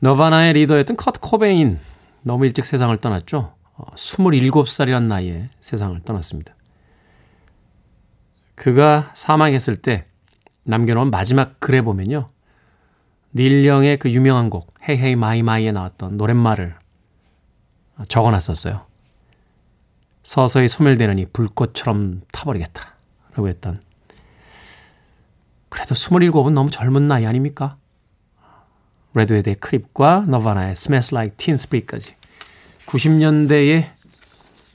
너바나의 0.00 0.54
리더였던 0.54 0.96
커트 0.96 1.20
코베인 1.20 1.78
너무 2.22 2.46
일찍 2.46 2.66
세상을 2.66 2.94
떠났죠. 2.98 3.54
27살이란 3.76 4.96
어, 4.96 5.00
나이에 5.00 5.50
세상을 5.60 5.98
떠났습니다. 6.00 6.54
그가 8.56 9.12
사망했을 9.14 9.76
때 9.76 10.06
남겨놓은 10.64 11.10
마지막 11.10 11.60
글에 11.60 11.80
보면요. 11.80 12.28
닐 13.32 13.64
영의 13.64 13.98
그 13.98 14.10
유명한 14.10 14.50
곡 14.50 14.74
Hey 14.88 14.98
Hey 14.98 15.14
My 15.14 15.42
My에 15.42 15.70
나왔던 15.70 16.16
노랫말을 16.16 16.74
적어놨었어요. 18.08 18.84
서서히 20.24 20.66
소멸되느니 20.66 21.26
불꽃처럼 21.26 22.22
타버리겠다. 22.32 22.96
라고 23.30 23.48
했던. 23.48 23.80
그래도 25.70 25.94
27은 25.94 26.52
너무 26.52 26.70
젊은 26.70 27.08
나이 27.08 27.24
아닙니까? 27.26 27.76
라디오헤드의 29.14 29.56
Creep과 29.56 30.26
너바나의 30.28 30.72
Smells 30.72 31.14
Like 31.14 31.36
Teen 31.36 31.54
Spirit까지 31.54 32.14
90년대의 32.86 33.90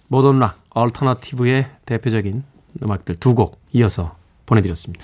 모던 0.08 0.40
락, 0.40 0.60
얼터너티브의 0.72 1.70
대표적인 1.86 2.44
음악들 2.84 3.16
두 3.18 3.34
곡 3.36 3.62
이어서 3.74 4.16
보내드렸습니다. 4.46 5.04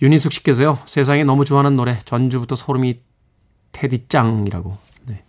윤희숙 0.00 0.32
씨께서요, 0.32 0.78
세상에 0.86 1.24
너무 1.24 1.44
좋아하는 1.44 1.76
노래, 1.76 1.98
전주부터 2.04 2.54
소름이 2.56 3.00
테디 3.72 4.06
짱이라고. 4.08 4.76
네. 5.06 5.24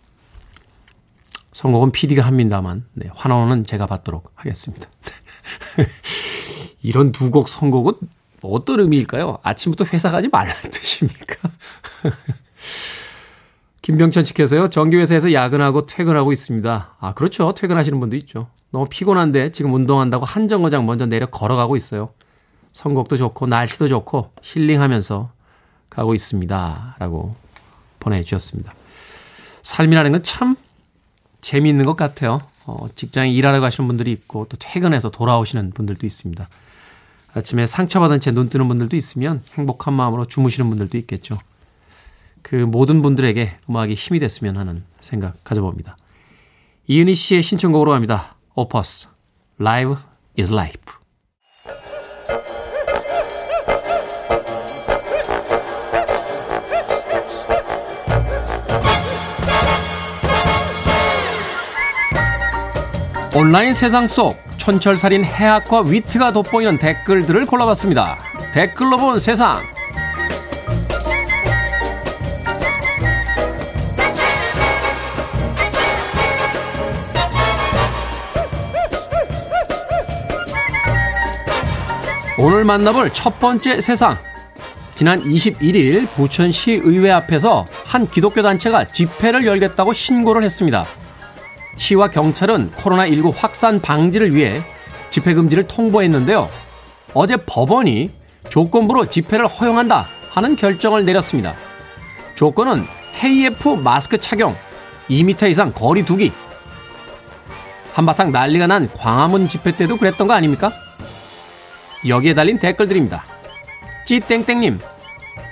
선곡은 1.52 1.90
PD가 1.90 2.24
합니다만, 2.24 2.86
네, 2.94 3.08
환원은 3.14 3.64
제가 3.66 3.86
받도록 3.86 4.30
하겠습니다. 4.36 4.88
이런 6.82 7.12
두 7.12 7.30
곡 7.30 7.48
선곡은 7.48 7.94
어떤 8.42 8.80
의미일까요? 8.80 9.38
아침부터 9.42 9.84
회사 9.92 10.10
가지 10.10 10.28
말라는 10.28 10.54
뜻입니까? 10.70 11.50
김병천 13.82 14.24
씨께서요, 14.24 14.68
정규회사에서 14.68 15.32
야근하고 15.32 15.86
퇴근하고 15.86 16.32
있습니다. 16.32 16.96
아, 16.98 17.14
그렇죠. 17.14 17.52
퇴근하시는 17.54 17.98
분도 17.98 18.16
있죠. 18.16 18.48
너무 18.70 18.86
피곤한데 18.88 19.52
지금 19.52 19.72
운동한다고 19.74 20.24
한 20.24 20.48
정거장 20.48 20.86
먼저 20.86 21.06
내려 21.06 21.26
걸어가고 21.26 21.76
있어요. 21.76 22.10
선곡도 22.72 23.16
좋고 23.16 23.46
날씨도 23.46 23.88
좋고 23.88 24.32
힐링하면서 24.42 25.32
가고 25.88 26.14
있습니다. 26.14 26.96
라고 26.98 27.34
보내주셨습니다. 27.98 28.74
삶이라는 29.62 30.12
건 30.12 30.22
참 30.22 30.56
재미있는 31.40 31.84
것 31.84 31.96
같아요. 31.96 32.42
어, 32.66 32.86
직장에 32.94 33.30
일하러 33.30 33.60
가시는 33.60 33.88
분들이 33.88 34.12
있고 34.12 34.46
또 34.48 34.56
퇴근해서 34.58 35.10
돌아오시는 35.10 35.72
분들도 35.72 36.06
있습니다. 36.06 36.48
아침에 37.34 37.66
상처받은 37.66 38.20
채 38.20 38.32
눈 38.32 38.48
뜨는 38.48 38.68
분들도 38.68 38.96
있으면 38.96 39.42
행복한 39.54 39.94
마음으로 39.94 40.24
주무시는 40.24 40.68
분들도 40.68 40.98
있겠죠. 40.98 41.38
그 42.42 42.54
모든 42.56 43.02
분들에게 43.02 43.58
음악이 43.68 43.94
힘이 43.94 44.18
됐으면 44.18 44.56
하는 44.56 44.84
생각 45.00 45.42
가져봅니다. 45.44 45.96
이은희 46.86 47.14
씨의 47.14 47.42
신청곡으로 47.42 47.92
합니다. 47.94 48.36
오퍼스, 48.54 49.08
Live 49.60 49.96
is 50.38 50.50
Life. 50.52 50.80
온라인 63.34 63.72
세상 63.72 64.08
속 64.08 64.36
촌철살인 64.70 65.24
해학과 65.24 65.80
위트가 65.80 66.32
돋보이는 66.32 66.78
댓글들을 66.78 67.44
골라봤습니다. 67.46 68.18
댓글로 68.54 68.98
본 68.98 69.18
세상. 69.18 69.60
오늘 82.38 82.64
만나볼 82.64 83.12
첫 83.12 83.40
번째 83.40 83.80
세상. 83.80 84.16
지난 84.94 85.20
21일 85.24 86.08
부천시 86.10 86.80
의회 86.84 87.10
앞에서 87.10 87.66
한 87.86 88.08
기독교 88.08 88.40
단체가 88.40 88.84
집회를 88.92 89.46
열겠다고 89.46 89.92
신고를 89.92 90.44
했습니다. 90.44 90.86
시와 91.80 92.08
경찰은 92.08 92.72
코로나19 92.72 93.32
확산 93.34 93.80
방지를 93.80 94.36
위해 94.36 94.62
집회 95.08 95.32
금지를 95.32 95.64
통보했는데요. 95.64 96.50
어제 97.14 97.38
법원이 97.46 98.10
조건부로 98.50 99.06
집회를 99.06 99.48
허용한다 99.48 100.06
하는 100.28 100.56
결정을 100.56 101.06
내렸습니다. 101.06 101.54
조건은 102.34 102.84
KF 103.18 103.76
마스크 103.76 104.18
착용, 104.18 104.54
2m 105.08 105.50
이상 105.50 105.72
거리 105.72 106.04
두기. 106.04 106.32
한바탕 107.94 108.30
난리가 108.30 108.66
난 108.66 108.90
광화문 108.92 109.48
집회 109.48 109.74
때도 109.74 109.96
그랬던 109.96 110.28
거 110.28 110.34
아닙니까? 110.34 110.70
여기에 112.06 112.34
달린 112.34 112.58
댓글들입니다. 112.58 113.24
찌땡땡님, 114.04 114.80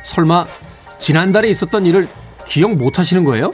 설마 0.04 0.46
지난달에 0.98 1.48
있었던 1.48 1.86
일을 1.86 2.06
기억 2.46 2.74
못 2.74 2.98
하시는 2.98 3.24
거예요? 3.24 3.50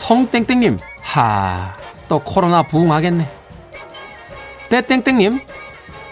성땡땡님, 0.00 0.78
하, 1.02 1.74
또 2.08 2.20
코로나 2.20 2.62
부흥하겠네. 2.62 3.28
때땡땡님, 4.70 5.40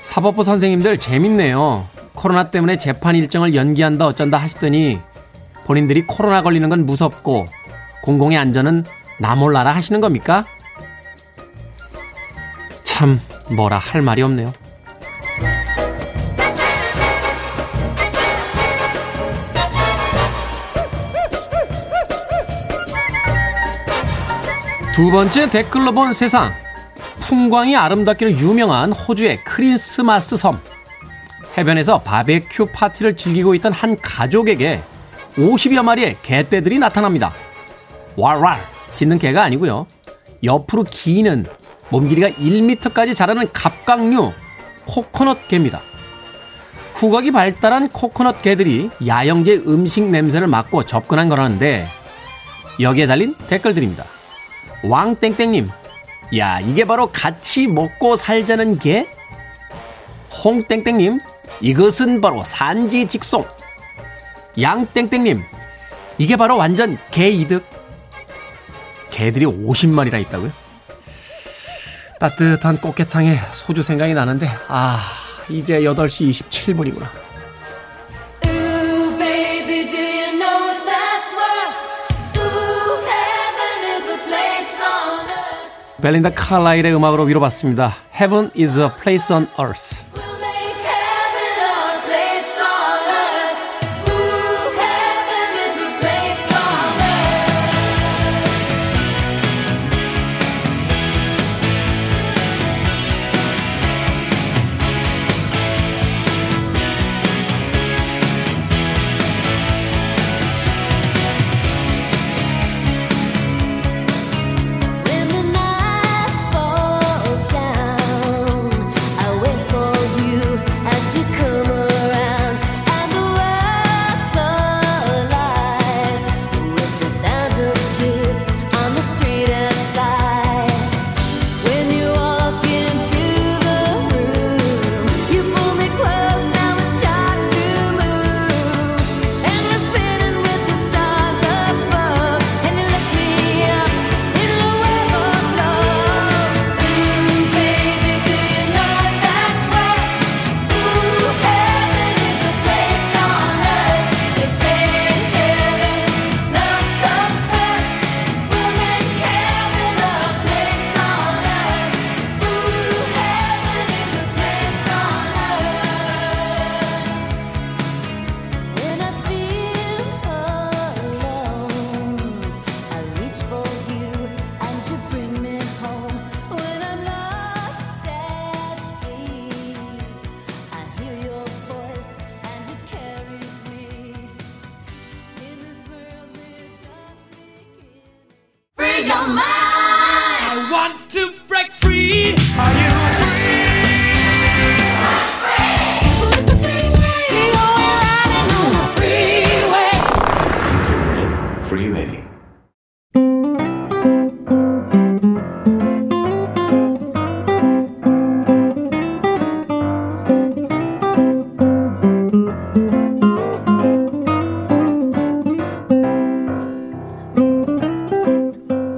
사법부 0.02 0.44
선생님들 0.44 0.98
재밌네요. 0.98 1.88
코로나 2.14 2.50
때문에 2.50 2.76
재판 2.76 3.16
일정을 3.16 3.54
연기한다 3.54 4.06
어쩐다 4.06 4.36
하시더니 4.36 5.00
본인들이 5.64 6.02
코로나 6.02 6.42
걸리는 6.42 6.68
건 6.68 6.84
무섭고 6.84 7.46
공공의 8.02 8.36
안전은 8.36 8.84
나 9.20 9.34
몰라라 9.34 9.74
하시는 9.74 10.02
겁니까? 10.02 10.44
참, 12.84 13.18
뭐라 13.50 13.78
할 13.78 14.02
말이 14.02 14.20
없네요. 14.20 14.52
두 24.98 25.12
번째 25.12 25.48
댓글로 25.48 25.92
본 25.92 26.12
세상. 26.12 26.52
풍광이 27.20 27.76
아름답기로 27.76 28.32
유명한 28.32 28.90
호주의 28.90 29.38
크리스마스 29.44 30.36
섬. 30.36 30.58
해변에서 31.56 32.02
바베큐 32.02 32.66
파티를 32.72 33.16
즐기고 33.16 33.54
있던 33.54 33.72
한 33.72 33.96
가족에게 33.96 34.82
50여 35.36 35.84
마리의 35.84 36.16
개떼들이 36.24 36.80
나타납니다. 36.80 37.32
왈왈 38.16 38.58
짖는 38.96 39.20
개가 39.20 39.44
아니고요. 39.44 39.86
옆으로 40.42 40.82
기는 40.82 41.46
몸 41.90 42.08
길이가 42.08 42.30
1m까지 42.30 43.14
자라는 43.14 43.52
갑각류 43.52 44.32
코코넛 44.84 45.46
개입니다. 45.46 45.80
후각이 46.94 47.30
발달한 47.30 47.88
코코넛 47.88 48.42
개들이 48.42 48.90
야영계 49.06 49.58
음식 49.68 50.02
냄새를 50.02 50.48
맡고 50.48 50.86
접근한 50.86 51.28
거라는데 51.28 51.86
여기에 52.80 53.06
달린 53.06 53.36
댓글들입니다. 53.48 54.17
왕땡땡님, 54.82 55.70
야, 56.36 56.60
이게 56.60 56.84
바로 56.84 57.10
같이 57.10 57.66
먹고 57.66 58.16
살자는 58.16 58.78
게? 58.78 59.08
홍땡땡님, 60.44 61.20
이것은 61.60 62.20
바로 62.20 62.44
산지 62.44 63.06
직송. 63.06 63.46
양땡땡님, 64.60 65.42
이게 66.18 66.36
바로 66.36 66.56
완전 66.56 66.98
개 67.10 67.28
이득. 67.28 67.64
개들이 69.10 69.46
50마리나 69.46 70.20
있다고요? 70.20 70.52
따뜻한 72.20 72.80
꽃게탕에 72.80 73.38
소주 73.52 73.82
생각이 73.82 74.14
나는데, 74.14 74.48
아, 74.68 75.00
이제 75.48 75.80
8시 75.80 76.30
27분이구나. 76.30 77.08
벨린다 86.00 86.30
칼라일의 86.30 86.94
음악으로 86.94 87.24
위로받습니다. 87.24 87.96
Heaven 88.14 88.50
is 88.56 88.78
a 88.78 88.88
place 89.02 89.34
on 89.34 89.48
earth. 89.58 89.96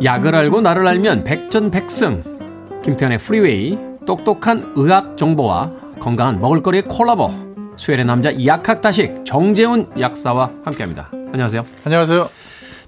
약을 0.02 0.34
알고 0.34 0.62
나를 0.62 0.86
알면 0.88 1.24
백전백승. 1.24 2.22
김태현의 2.82 3.18
프리웨이, 3.18 3.78
똑똑한 4.06 4.72
의학 4.74 5.18
정보와 5.18 5.70
건강한 6.00 6.40
먹을거리의 6.40 6.84
콜라보. 6.88 7.30
수혜의 7.76 8.06
남자 8.06 8.32
약학다식 8.44 9.24
정재훈 9.24 9.90
약사와 10.00 10.50
함께합니다. 10.64 11.10
안녕하세요. 11.12 11.64
안녕하세요. 11.84 12.28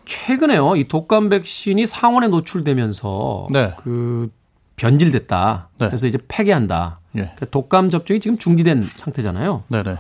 최근에요, 0.05 0.77
이 0.77 0.89
독감 0.89 1.29
백신이 1.29 1.87
상온에 1.87 2.29
노출되면서 2.29 3.47
네. 3.51 3.75
그 3.79 4.31
변질됐다. 4.77 5.69
네. 5.79 5.87
그래서 5.87 6.07
이제 6.07 6.19
폐기한다. 6.29 7.01
예. 7.17 7.21
그러니까 7.21 7.47
독감 7.47 7.91
접종이 7.91 8.21
지금 8.21 8.37
중지된 8.39 8.83
상태잖아요. 8.97 9.65
네네. 9.69 9.97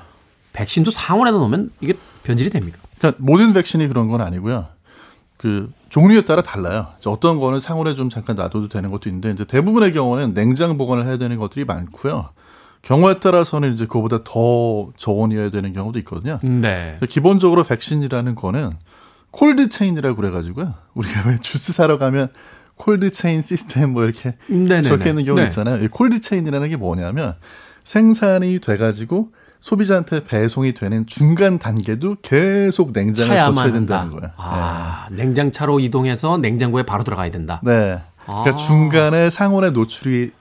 백신도 0.52 0.90
상온에다 0.90 1.38
놓으면 1.38 1.70
이게 1.80 1.94
변질이 2.24 2.50
됩니까? 2.50 2.78
그러니까 2.98 3.22
모든 3.24 3.52
백신이 3.52 3.88
그런 3.88 4.08
건 4.08 4.20
아니고요. 4.20 4.66
그 5.36 5.72
종류에 5.88 6.24
따라 6.24 6.42
달라요. 6.42 6.88
어떤 7.06 7.40
거는 7.40 7.60
상온에 7.60 7.94
좀 7.94 8.08
잠깐 8.08 8.36
놔둬도 8.36 8.68
되는 8.68 8.90
것도 8.90 9.08
있는데 9.08 9.30
이제 9.30 9.44
대부분의 9.44 9.92
경우는 9.92 10.34
냉장 10.34 10.76
보관을 10.76 11.06
해야 11.06 11.16
되는 11.16 11.36
것들이 11.36 11.64
많고요. 11.64 12.30
경우에 12.82 13.18
따라서는 13.20 13.74
이제 13.74 13.86
그보다 13.86 14.20
더 14.24 14.90
저온이어야 14.96 15.50
되는 15.50 15.72
경우도 15.72 15.98
있거든요. 16.00 16.38
네. 16.42 16.98
기본적으로 17.08 17.62
백신이라는 17.64 18.34
거는 18.34 18.72
콜드 19.32 19.68
체인이라고 19.70 20.14
그래가지고요. 20.14 20.74
우리가 20.94 21.28
왜 21.28 21.38
주스 21.40 21.72
사러 21.72 21.98
가면 21.98 22.28
콜드 22.76 23.10
체인 23.10 23.42
시스템 23.42 23.92
뭐 23.92 24.04
이렇게 24.04 24.36
네네네. 24.46 24.82
적혀 24.82 25.08
있는 25.10 25.24
경우 25.24 25.38
네. 25.38 25.44
있잖아요. 25.44 25.82
이 25.82 25.88
콜드 25.88 26.20
체인이라는 26.20 26.68
게 26.68 26.76
뭐냐면 26.76 27.34
생산이 27.84 28.60
돼가지고 28.60 29.30
소비자한테 29.60 30.24
배송이 30.24 30.74
되는 30.74 31.06
중간 31.06 31.58
단계도 31.58 32.16
계속 32.22 32.92
냉장을 32.92 33.28
거쳐야 33.36 33.72
된다는 33.72 34.10
거예요. 34.10 34.30
아, 34.36 35.06
네. 35.10 35.22
냉장차로 35.22 35.80
이동해서 35.80 36.36
냉장고에 36.38 36.82
바로 36.82 37.04
들어가야 37.04 37.30
된다. 37.30 37.60
네. 37.64 38.00
그러니까 38.24 38.50
아. 38.50 38.56
중간에 38.56 39.30
상온에 39.30 39.70
노출이 39.70 40.32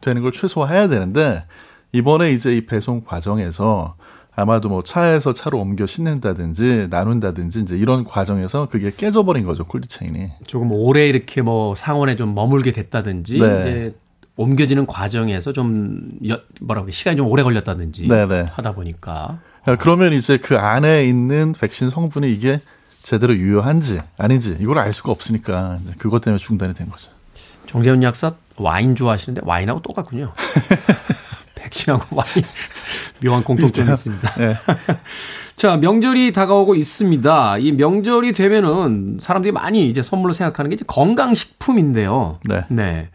되는 0.00 0.22
걸 0.22 0.32
최소화해야 0.32 0.88
되는데 0.88 1.44
이번에 1.92 2.32
이제 2.32 2.56
이 2.56 2.66
배송 2.66 3.02
과정에서 3.02 3.94
아마도 4.40 4.68
뭐 4.68 4.82
차에서 4.82 5.34
차로 5.34 5.58
옮겨 5.58 5.86
싣는다든지 5.86 6.88
나눈다든지 6.90 7.60
이제 7.60 7.76
이런 7.76 8.04
과정에서 8.04 8.68
그게 8.70 8.90
깨져버린 8.96 9.44
거죠 9.44 9.64
콜드 9.64 9.88
체인이. 9.88 10.30
조금 10.46 10.72
오래 10.72 11.06
이렇게 11.08 11.42
뭐 11.42 11.74
상온에 11.74 12.16
좀 12.16 12.34
머물게 12.34 12.72
됐다든지 12.72 13.38
네. 13.38 13.60
이제 13.60 13.94
옮겨지는 14.36 14.86
과정에서 14.86 15.52
좀 15.52 16.12
뭐라고 16.60 16.90
시간이 16.90 17.18
좀 17.18 17.26
오래 17.26 17.42
걸렸다든지 17.42 18.08
네네. 18.08 18.46
하다 18.52 18.72
보니까 18.72 19.40
그러면 19.78 20.14
이제 20.14 20.38
그 20.38 20.56
안에 20.56 21.04
있는 21.04 21.52
백신 21.52 21.90
성분이 21.90 22.32
이게 22.32 22.60
제대로 23.02 23.34
유효한지 23.36 24.00
아닌지 24.16 24.56
이걸 24.60 24.78
알 24.78 24.94
수가 24.94 25.12
없으니까 25.12 25.78
그것 25.98 26.22
때문에 26.22 26.38
중단이 26.38 26.72
된 26.72 26.88
거죠. 26.88 27.10
정재훈 27.66 28.02
약사 28.02 28.32
와인 28.56 28.96
좋아하시는데 28.96 29.42
와인하고 29.44 29.80
똑같군요. 29.80 30.32
백신하고 31.70 32.16
와인 32.16 32.44
묘한 33.24 33.44
공통점이 33.44 33.90
있습니다. 33.90 34.34
네. 34.34 34.56
자, 35.56 35.76
명절이 35.76 36.32
다가오고 36.32 36.74
있습니다. 36.74 37.58
이 37.58 37.72
명절이 37.72 38.32
되면은 38.32 39.18
사람들이 39.20 39.52
많이 39.52 39.88
이제 39.88 40.02
선물로 40.02 40.32
생각하는 40.32 40.70
게 40.70 40.74
이제 40.74 40.84
건강식품인데요. 40.86 42.40
네. 42.44 42.64
네. 42.68 43.10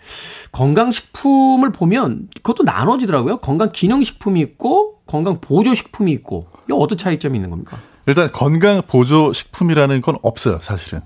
건강식품을 0.51 1.71
보면 1.71 2.29
그것도 2.43 2.63
나눠지더라고요. 2.63 3.37
건강기능식품이 3.37 4.39
있고 4.41 4.99
건강보조식품이 5.07 6.11
있고. 6.13 6.47
이거 6.67 6.77
어떤 6.77 6.97
차이점이 6.97 7.37
있는 7.37 7.49
겁니까? 7.49 7.77
일단 8.07 8.31
건강보조식품이라는 8.31 10.01
건 10.01 10.17
없어요, 10.21 10.59
사실은. 10.61 11.01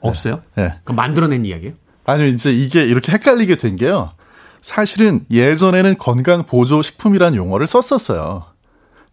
없어요? 0.00 0.42
네. 0.56 0.74
그럼 0.84 0.96
만들어낸 0.96 1.44
이야기예요? 1.44 1.74
아니요, 2.04 2.26
이제 2.26 2.52
이게 2.52 2.84
이렇게 2.84 3.12
헷갈리게 3.12 3.56
된 3.56 3.76
게요. 3.76 4.12
사실은 4.64 5.26
예전에는 5.30 5.98
건강 5.98 6.44
보조 6.44 6.80
식품이라는 6.80 7.36
용어를 7.36 7.66
썼었어요. 7.66 8.44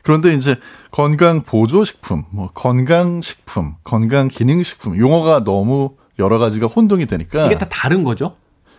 그런데 0.02 0.34
이제 0.34 0.56
건강 0.91 1.43
보조 1.43 1.84
식품, 1.84 2.24
뭐 2.30 2.49
건강 2.54 3.22
식품, 3.22 3.76
건강 3.84 4.30
기능 4.30 4.64
식품 4.64 4.97
용어가 4.97 5.43
너무 5.43 5.97
여러 6.20 6.39
가지가 6.39 6.68
혼동이 6.68 7.06
되니까 7.06 7.47
이게 7.47 7.58
다 7.58 7.68
다른 7.70 8.06
거죠? 8.06 8.38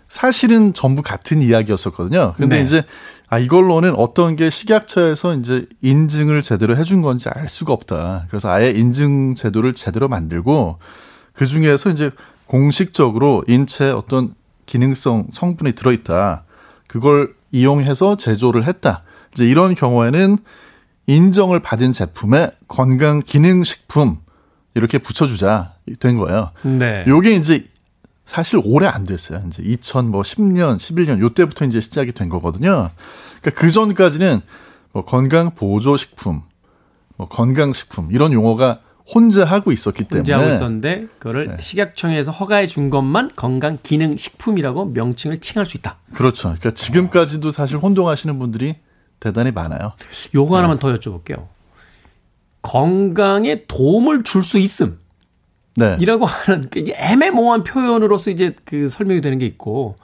사실은 0.09 0.73
전부 0.73 1.03
같은 1.03 1.43
이야기였었거든요. 1.43 2.33
근데 2.39 2.57
네. 2.57 2.63
이제 2.63 2.85
아 3.29 3.39
이걸로는 3.39 3.95
어떤 3.97 4.35
게 4.35 4.49
식약처에서 4.49 5.35
이제 5.35 5.67
인증을 5.83 6.41
제대로 6.41 6.75
해준 6.79 7.03
건지 7.03 7.29
알 7.29 7.51
수가 7.51 7.75
없다. 7.75 8.29
그래서 8.31 8.49
아예 8.49 8.71
인증 8.71 9.35
제도를 9.35 9.75
제대로 9.75 10.09
만들고 10.09 10.79
그 11.35 11.45
중에서 11.45 11.91
이제 11.91 12.11
공식적으로 12.47 13.45
인체 13.47 13.91
어떤 13.91 14.35
기능성 14.65 15.27
성분이 15.35 15.75
들어있다. 15.75 16.45
그걸 16.93 17.35
이용해서 17.53 18.19
제조를 18.19 18.67
했다. 18.67 19.03
이제 19.33 19.47
이런 19.47 19.75
경우에는 19.75 20.37
인정을 21.07 21.61
받은 21.61 21.95
제품에 21.95 22.51
건강 22.69 23.23
기능 23.25 23.65
식품 23.65 24.19
이렇게 24.75 24.99
붙여주자 24.99 25.73
된 26.01 26.19
거예요. 26.19 26.51
네. 26.61 27.03
요게 27.09 27.37
이제 27.37 27.67
사실 28.27 28.61
오래 28.63 28.87
안 28.87 29.05
됐어요. 29.05 29.43
이제 29.47 29.63
2010년, 29.63 30.09
뭐 30.09 30.21
11년 30.77 31.19
요때부터 31.19 31.65
이제 31.65 31.81
시작이 31.81 32.13
된 32.13 32.29
거거든요. 32.29 32.91
그러니까 33.41 33.51
그 33.59 33.71
전까지는 33.71 34.43
뭐 34.93 35.07
건강 35.07 35.55
보조 35.55 35.97
식품, 35.97 36.43
뭐 37.17 37.27
건강 37.27 37.73
식품 37.73 38.13
이런 38.13 38.35
용어가 38.35 38.81
혼자 39.15 39.45
하고 39.45 39.73
있었기 39.73 40.05
때문에 40.05 40.33
혼자 40.33 40.39
하고 40.39 40.55
있었는데 40.55 41.07
그거를 41.19 41.49
네. 41.49 41.57
식약청에서 41.61 42.31
허가해 42.33 42.67
준 42.67 42.89
것만 42.91 43.31
건강 43.37 43.79
기능 43.83 44.17
식품이라고 44.17 44.87
명칭을 44.87 45.41
칭할 45.41 45.67
수 45.67 45.77
있다. 45.77 45.99
그렇죠. 46.15 46.45
그러니까 46.49 46.71
지금까지도 46.71 47.51
사실 47.51 47.77
혼동하시는 47.79 48.39
분들이 48.39 48.77
대단히 49.21 49.51
많아요. 49.53 49.93
요거 50.35 50.57
하나만 50.57 50.79
네. 50.79 50.81
더 50.81 50.95
여쭤볼게요. 50.95 51.47
건강에 52.63 53.65
도움을 53.67 54.23
줄 54.25 54.43
수 54.43 54.59
있음. 54.59 54.99
네. 55.77 55.97
이라고 56.01 56.27
하는 56.27 56.69
그 56.71 56.85
애매모호한 56.95 57.63
표현으로서 57.65 58.31
이제 58.31 58.55
그 58.65 58.89
설명이 58.89 59.21
되는 59.21 59.39
게 59.39 59.47
있고 59.47 59.97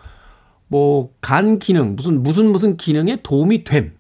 뭐 0.69 1.11
간 1.21 1.59
기능 1.59 1.95
무슨 1.97 2.23
무슨 2.23 2.47
무슨 2.47 2.77
기능에 2.77 3.19
도움이 3.23 3.65
됨. 3.65 3.93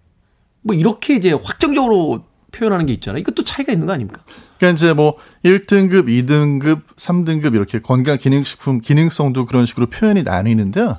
뭐 0.62 0.74
이렇게 0.74 1.14
이제 1.14 1.32
확정적으로 1.32 2.24
표현하는 2.52 2.86
게 2.86 2.92
있잖아요. 2.94 3.20
이것도 3.20 3.44
차이가 3.44 3.72
있는 3.72 3.86
거 3.86 3.92
아닙니까? 3.92 4.20
그러니까 4.58 4.76
이제 4.76 4.92
뭐 4.92 5.16
1등급, 5.44 6.06
2등급, 6.06 6.80
3등급 6.96 7.54
이렇게 7.54 7.80
건강 7.80 8.18
기능식품 8.18 8.80
기능성도 8.80 9.44
그런 9.46 9.66
식으로 9.66 9.86
표현이 9.86 10.22
나뉘는데요. 10.22 10.98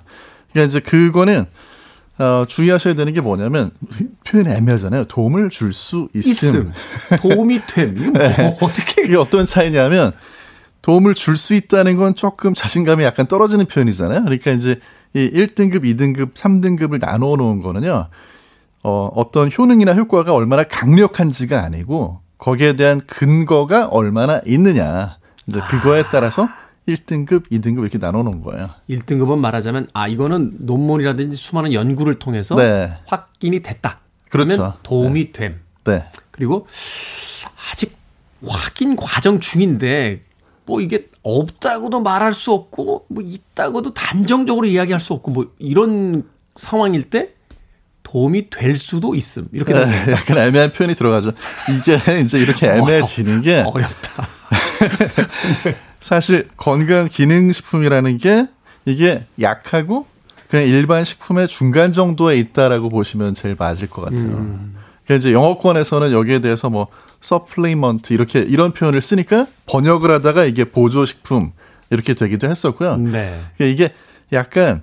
그러니까 0.51 0.69
이제 0.69 0.79
그거는 0.79 1.45
어, 2.19 2.45
주의하셔야 2.47 2.95
되는 2.95 3.13
게 3.13 3.21
뭐냐면 3.21 3.71
표현이 4.25 4.49
애매하잖아요. 4.49 5.05
도움을 5.05 5.49
줄 5.49 5.73
수 5.73 6.07
있음. 6.13 6.29
있음. 6.31 6.73
도움이 7.21 7.61
됨. 7.67 7.95
뭐 7.95 8.11
네. 8.19 8.57
어떻게 8.61 9.03
이게 9.03 9.15
어떤 9.15 9.45
차이냐면 9.45 10.11
도움을 10.81 11.13
줄 11.13 11.35
수 11.37 11.53
있다는 11.53 11.95
건 11.97 12.15
조금 12.15 12.53
자신감이 12.53 13.03
약간 13.03 13.27
떨어지는 13.27 13.65
표현이잖아요. 13.65 14.23
그러니까 14.23 14.51
이제 14.51 14.79
이 15.13 15.29
1등급, 15.31 15.83
2등급, 15.83 16.33
3등급을 16.33 16.99
나눠 16.99 17.35
놓은 17.35 17.61
거는요. 17.61 18.07
어, 18.83 19.11
어떤 19.15 19.49
효능이나 19.55 19.93
효과가 19.93 20.33
얼마나 20.33 20.63
강력한지가 20.63 21.61
아니고 21.61 22.21
거기에 22.37 22.73
대한 22.73 23.01
근거가 23.01 23.87
얼마나 23.87 24.41
있느냐. 24.45 25.17
이제 25.47 25.59
그거에 25.61 26.03
따라서 26.11 26.47
1등급, 26.87 27.49
2등급 27.51 27.79
이렇게 27.81 27.97
나눠 27.97 28.23
놓은 28.23 28.41
거예요. 28.41 28.69
1등급은 28.89 29.39
말하자면 29.39 29.87
아 29.93 30.07
이거는 30.07 30.51
논문이라든지 30.59 31.35
수많은 31.35 31.73
연구를 31.73 32.19
통해서 32.19 32.55
네. 32.55 32.93
확인이 33.05 33.59
됐다. 33.59 33.99
그렇죠. 34.29 34.75
도움이 34.83 35.25
네. 35.25 35.31
됨. 35.31 35.59
네. 35.85 36.05
그리고 36.31 36.67
아직 37.71 37.97
확인 38.45 38.95
과정 38.95 39.39
중인데 39.39 40.21
뭐 40.65 40.81
이게 40.81 41.09
없다고도 41.23 42.01
말할 42.01 42.33
수 42.33 42.53
없고 42.53 43.05
뭐 43.09 43.23
있다고도 43.25 43.93
단정적으로 43.93 44.67
이야기할 44.67 45.01
수 45.01 45.13
없고 45.13 45.31
뭐 45.31 45.51
이런 45.57 46.23
상황일 46.55 47.09
때 47.09 47.33
도움이 48.09 48.49
될 48.49 48.75
수도 48.77 49.13
있음. 49.13 49.45
이렇게 49.51 49.73
네, 49.73 50.11
약간 50.11 50.39
애매한 50.39 50.73
표현이 50.73 50.95
들어가죠. 50.95 51.31
이게 51.69 51.99
이제 52.23 52.39
이렇게 52.39 52.67
애매해지는 52.67 53.41
게 53.41 53.61
어렵다. 53.61 54.27
사실 56.01 56.47
건강 56.57 57.07
기능 57.07 57.51
식품이라는 57.51 58.17
게 58.17 58.47
이게 58.85 59.25
약하고 59.39 60.07
그냥 60.49 60.65
일반 60.65 61.05
식품의 61.05 61.47
중간 61.47 61.93
정도에 61.93 62.37
있다라고 62.37 62.89
보시면 62.89 63.35
제일 63.35 63.55
맞을 63.59 63.87
것 63.87 64.01
같아요. 64.05 64.19
음. 64.21 64.75
그러니까 65.05 65.21
이제 65.21 65.33
영어권에서는 65.33 66.11
여기에 66.11 66.39
대해서 66.39 66.69
뭐 66.71 66.87
supplement 67.21 68.13
이렇게 68.13 68.39
이런 68.39 68.71
표현을 68.71 69.01
쓰니까 69.01 69.45
번역을 69.67 70.09
하다가 70.09 70.45
이게 70.45 70.63
보조 70.63 71.05
식품 71.05 71.51
이렇게 71.91 72.15
되기도 72.15 72.49
했었고요. 72.49 72.97
네. 72.97 73.39
그러니까 73.55 73.65
이게 73.65 73.93
약간 74.33 74.81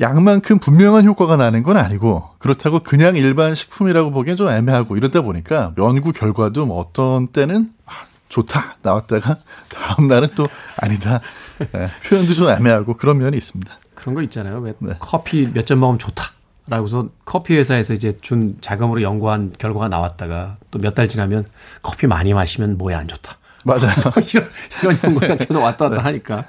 약만큼 0.00 0.58
분명한 0.58 1.04
효과가 1.04 1.36
나는 1.36 1.62
건 1.62 1.76
아니고 1.76 2.30
그렇다고 2.38 2.80
그냥 2.80 3.16
일반 3.16 3.54
식품이라고 3.54 4.10
보기엔 4.10 4.36
좀 4.36 4.48
애매하고 4.48 4.96
이러다 4.96 5.20
보니까 5.20 5.72
연구 5.78 6.12
결과도 6.12 6.64
뭐 6.66 6.80
어떤 6.80 7.28
때는 7.28 7.70
아, 7.86 7.92
좋다 8.28 8.76
나왔다가 8.82 9.38
다음 9.68 10.06
날은 10.06 10.30
또 10.34 10.46
아니다 10.78 11.20
네, 11.58 11.90
표현도 12.08 12.34
좀 12.34 12.48
애매하고 12.48 12.94
그런 12.96 13.18
면이 13.18 13.36
있습니다. 13.36 13.72
그런 13.94 14.14
거 14.14 14.22
있잖아요. 14.22 14.60
왜 14.60 14.72
네. 14.78 14.94
커피 14.98 15.50
몇 15.52 15.66
잔 15.66 15.78
먹으면 15.78 15.98
좋다. 15.98 16.24
라고서 16.66 17.08
커피 17.26 17.56
회사에서 17.56 17.92
이제 17.92 18.16
준 18.22 18.56
자금으로 18.60 19.02
연구한 19.02 19.52
결과가 19.58 19.88
나왔다가 19.88 20.56
또 20.70 20.78
몇 20.78 20.94
달 20.94 21.08
지나면 21.08 21.44
커피 21.82 22.06
많이 22.06 22.32
마시면 22.32 22.78
뭐에 22.78 22.94
안 22.94 23.08
좋다. 23.08 23.36
맞아요. 23.64 23.92
이런, 24.32 24.48
이런 24.82 24.98
연구가 25.04 25.36
계속 25.44 25.60
왔다 25.62 25.88
갔다 25.90 25.96
네. 25.96 26.02
하니까. 26.04 26.44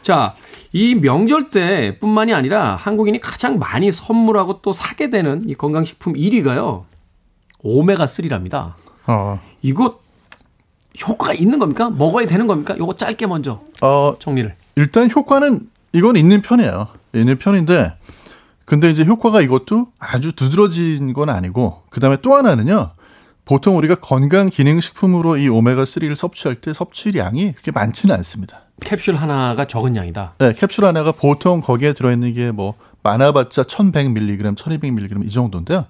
자, 0.00 0.34
이 0.72 0.94
명절 0.94 1.50
때뿐만이 1.50 2.34
아니라 2.34 2.76
한국인이 2.76 3.20
가장 3.20 3.58
많이 3.58 3.90
선물하고 3.90 4.60
또 4.60 4.72
사게 4.72 5.10
되는 5.10 5.48
이 5.48 5.54
건강식품 5.54 6.14
1위가요. 6.14 6.84
오메가3랍니다. 7.64 8.72
어. 9.06 9.40
이거 9.62 9.98
효과가 11.06 11.32
있는 11.34 11.58
겁니까? 11.58 11.90
먹어야 11.90 12.26
되는 12.26 12.46
겁니까? 12.46 12.76
요거 12.76 12.94
짧게 12.94 13.26
먼저 13.26 13.60
어, 13.80 14.16
정리를. 14.18 14.54
일단 14.76 15.10
효과는 15.10 15.60
이건 15.92 16.16
있는 16.16 16.42
편이에요. 16.42 16.88
있는 17.14 17.38
편인데 17.38 17.94
근데 18.64 18.90
이제 18.90 19.04
효과가 19.04 19.40
이것도 19.40 19.88
아주 19.98 20.32
두드러진 20.32 21.14
건 21.14 21.30
아니고 21.30 21.82
그다음에 21.88 22.18
또 22.20 22.34
하나는요. 22.34 22.90
보통 23.48 23.78
우리가 23.78 23.94
건강 23.94 24.50
기능 24.50 24.78
식품으로 24.78 25.38
이 25.38 25.48
오메가 25.48 25.84
3를 25.84 26.14
섭취할 26.14 26.56
때 26.56 26.74
섭취량이 26.74 27.52
그렇게 27.52 27.70
많지는 27.70 28.14
않습니다. 28.16 28.60
캡슐 28.82 29.16
하나가 29.16 29.64
적은 29.64 29.96
양이다. 29.96 30.34
네, 30.38 30.52
캡슐 30.52 30.84
하나가 30.84 31.12
보통 31.12 31.62
거기에 31.62 31.94
들어 31.94 32.12
있는 32.12 32.34
게 32.34 32.50
뭐 32.52 32.74
많아봤자 33.02 33.62
1,100mg, 33.62 34.54
1,200mg 34.54 35.26
이 35.26 35.30
정도인데요. 35.30 35.86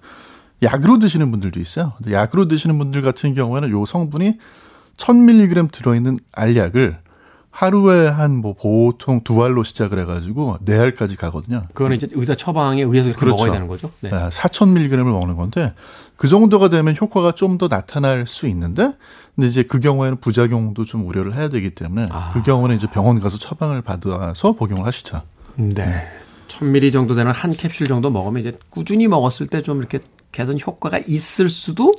약으로 0.62 1.00
드시는 1.00 1.32
분들도 1.32 1.58
있어요. 1.58 1.94
근데 1.98 2.12
약으로 2.12 2.46
드시는 2.46 2.78
분들 2.78 3.02
같은 3.02 3.34
경우에는 3.34 3.70
요 3.70 3.84
성분이 3.84 4.38
1000mg 4.96 5.72
들어 5.72 5.96
있는 5.96 6.18
알약을 6.32 6.98
하루에 7.50 8.06
한 8.06 8.36
뭐 8.36 8.52
보통 8.54 9.22
두 9.24 9.42
알로 9.42 9.64
시작을 9.64 9.98
해가지고 10.00 10.58
네 10.60 10.78
알까지 10.78 11.16
가거든요. 11.16 11.64
그거는 11.74 11.96
이제 11.96 12.06
의사 12.12 12.36
처방에 12.36 12.82
의해서 12.82 13.08
그렇게 13.08 13.18
그렇죠. 13.20 13.36
먹어야 13.36 13.52
되는 13.52 13.66
거죠. 13.66 13.90
네. 14.00 14.10
네, 14.10 14.28
4,000mg을 14.28 15.02
먹는 15.02 15.34
건데 15.34 15.72
그 16.18 16.26
정도가 16.28 16.68
되면 16.68 16.94
효과가 17.00 17.32
좀 17.32 17.58
더 17.58 17.68
나타날 17.68 18.26
수 18.26 18.46
있는데 18.48 18.92
근데 19.34 19.48
이제 19.48 19.62
그 19.62 19.80
경우에는 19.80 20.18
부작용도 20.18 20.84
좀 20.84 21.06
우려를 21.06 21.34
해야 21.34 21.48
되기 21.48 21.70
때문에 21.70 22.08
아. 22.10 22.32
그 22.34 22.42
경우는 22.42 22.76
이제 22.76 22.86
병원 22.86 23.18
가서 23.20 23.38
처방을 23.38 23.82
받아서 23.82 24.52
복용을 24.52 24.86
하시죠. 24.86 25.22
네. 25.56 25.74
네. 25.74 26.08
1000ml 26.48 26.92
정도 26.92 27.14
되는 27.14 27.30
한 27.32 27.52
캡슐 27.52 27.86
정도 27.86 28.10
먹으면 28.10 28.40
이제 28.40 28.58
꾸준히 28.70 29.08
먹었을 29.08 29.46
때 29.46 29.62
좀 29.62 29.78
이렇게 29.78 30.00
개선 30.32 30.58
효과가 30.60 30.98
있을 31.06 31.48
수도 31.48 31.94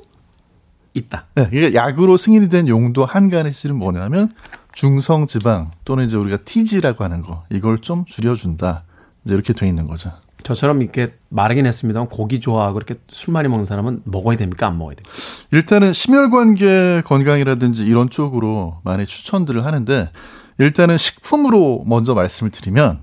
있다. 0.93 1.25
네, 1.35 1.49
이게 1.53 1.73
약으로 1.73 2.17
승인이 2.17 2.49
된 2.49 2.67
용도 2.67 3.03
은 3.03 3.75
뭐냐면 3.75 4.33
중성 4.73 5.27
지방 5.27 5.71
또는 5.85 6.05
이제 6.05 6.17
우리가 6.17 6.37
TG라고 6.45 7.03
하는 7.03 7.21
거 7.21 7.43
이걸 7.49 7.79
좀 7.79 8.05
줄여준다. 8.05 8.83
이제 9.25 9.33
이렇게 9.33 9.53
돼 9.53 9.67
있는 9.67 9.87
거죠. 9.87 10.11
저처럼 10.43 10.81
이렇게 10.81 11.13
말하긴 11.29 11.65
했습니다만 11.65 12.07
고기 12.09 12.39
좋아하고 12.39 12.77
이렇게 12.77 12.95
술 13.09 13.33
많이 13.33 13.47
먹는 13.47 13.65
사람은 13.65 14.03
먹어야 14.05 14.37
됩니까? 14.37 14.67
안 14.67 14.77
먹어야 14.77 14.95
됩니까? 14.95 15.11
일단은 15.51 15.93
심혈관계 15.93 17.03
건강이라든지 17.05 17.85
이런 17.85 18.09
쪽으로 18.09 18.79
많이 18.83 19.05
추천들을 19.05 19.65
하는데 19.65 20.11
일단은 20.57 20.97
식품으로 20.97 21.83
먼저 21.85 22.13
말씀을 22.13 22.51
드리면 22.51 23.01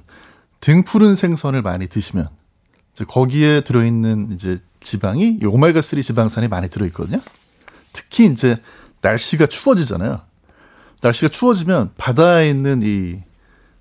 등 0.61 0.83
푸른 0.83 1.15
생선을 1.15 1.63
많이 1.63 1.87
드시면 1.87 2.29
이제 2.95 3.05
거기에 3.05 3.63
들어있는 3.63 4.33
이제 4.33 4.61
지방이 4.81 5.39
오메가3 5.41 6.03
지방산이 6.03 6.49
많이 6.49 6.69
들어있거든요. 6.69 7.21
특히 7.93 8.27
이제 8.27 8.61
날씨가 9.03 9.47
추워지잖아요. 9.47 10.21
날씨가 11.03 11.29
추워지면 11.29 11.91
바다에 11.97 12.49
있는 12.49 12.81
이 12.83 13.23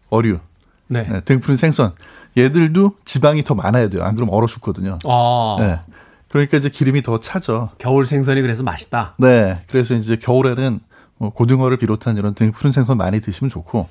어류, 0.10 0.40
네. 0.88 1.08
네, 1.10 1.22
등푸른 1.22 1.58
생선 1.58 1.94
얘들도 2.38 2.96
지방이 3.06 3.44
더 3.44 3.56
많아야 3.56 3.90
돼요. 3.90 4.04
안 4.04 4.16
그러면 4.16 4.34
얼어 4.36 4.48
죽거든요. 4.48 4.98
아. 5.06 5.56
네. 5.60 5.80
그러니까 6.28 6.58
이제 6.58 6.70
기름이 6.70 7.02
더 7.02 7.20
차죠. 7.20 7.70
겨울 7.78 8.06
생선이 8.06 8.42
그래서 8.42 8.64
맛있다. 8.64 9.16
네. 9.20 9.62
그래서 9.68 9.96
이제 9.96 10.18
겨울에는 10.18 10.80
뭐 11.18 11.30
고등어를 11.30 11.78
비롯한 11.78 12.18
이런 12.18 12.34
등 12.34 12.52
푸른 12.52 12.72
생선 12.72 12.98
많이 12.98 13.22
드시면 13.22 13.50
좋고 13.50 13.88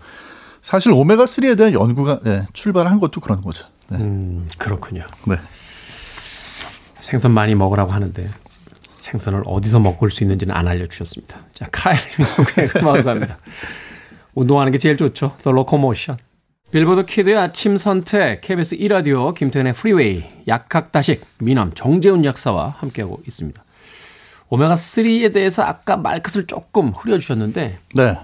사실 0.61 0.93
오메가 0.93 1.25
3에 1.25 1.57
대한 1.57 1.73
연구가 1.73 2.21
네, 2.23 2.47
출발한 2.53 3.01
것도 3.01 3.21
그런 3.21 3.41
거죠. 3.41 3.67
네. 3.89 3.99
음, 3.99 4.49
그렇군요. 4.59 5.07
네. 5.27 5.37
생선 7.01 7.33
많이 7.33 7.55
먹으라고 7.55 7.93
하는데 7.93 8.29
생선을 8.87 9.43
어디서 9.47 9.81
먹을 9.81 10.11
수 10.11 10.25
있는지는 10.25 10.55
안 10.55 10.67
알려주셨습니다. 10.67 11.39
자, 11.53 11.67
카일님의 11.71 12.71
음악으로 12.77 13.05
갑니다. 13.05 13.39
운동하는 14.35 14.73
게 14.73 14.79
제일 14.79 14.97
좋죠. 14.97 15.35
The 15.43 15.53
Loco-Motion. 15.53 16.17
빌보드 16.75 17.07
키드의 17.07 17.37
아침 17.37 17.77
선택, 17.77 18.41
KBS 18.41 18.77
1라디오, 18.79 19.33
김태현의 19.33 19.75
프리웨이, 19.75 20.25
약학다식, 20.49 21.25
미남, 21.39 21.73
정재훈 21.73 22.25
약사와 22.25 22.71
함께하고 22.79 23.23
있습니다. 23.25 23.63
오메가3에 24.49 25.33
대해서 25.33 25.63
아까 25.63 25.97
말끝을 25.97 26.49
조금 26.49 26.89
흐려주셨는데, 26.89 27.79
네. 27.95 28.19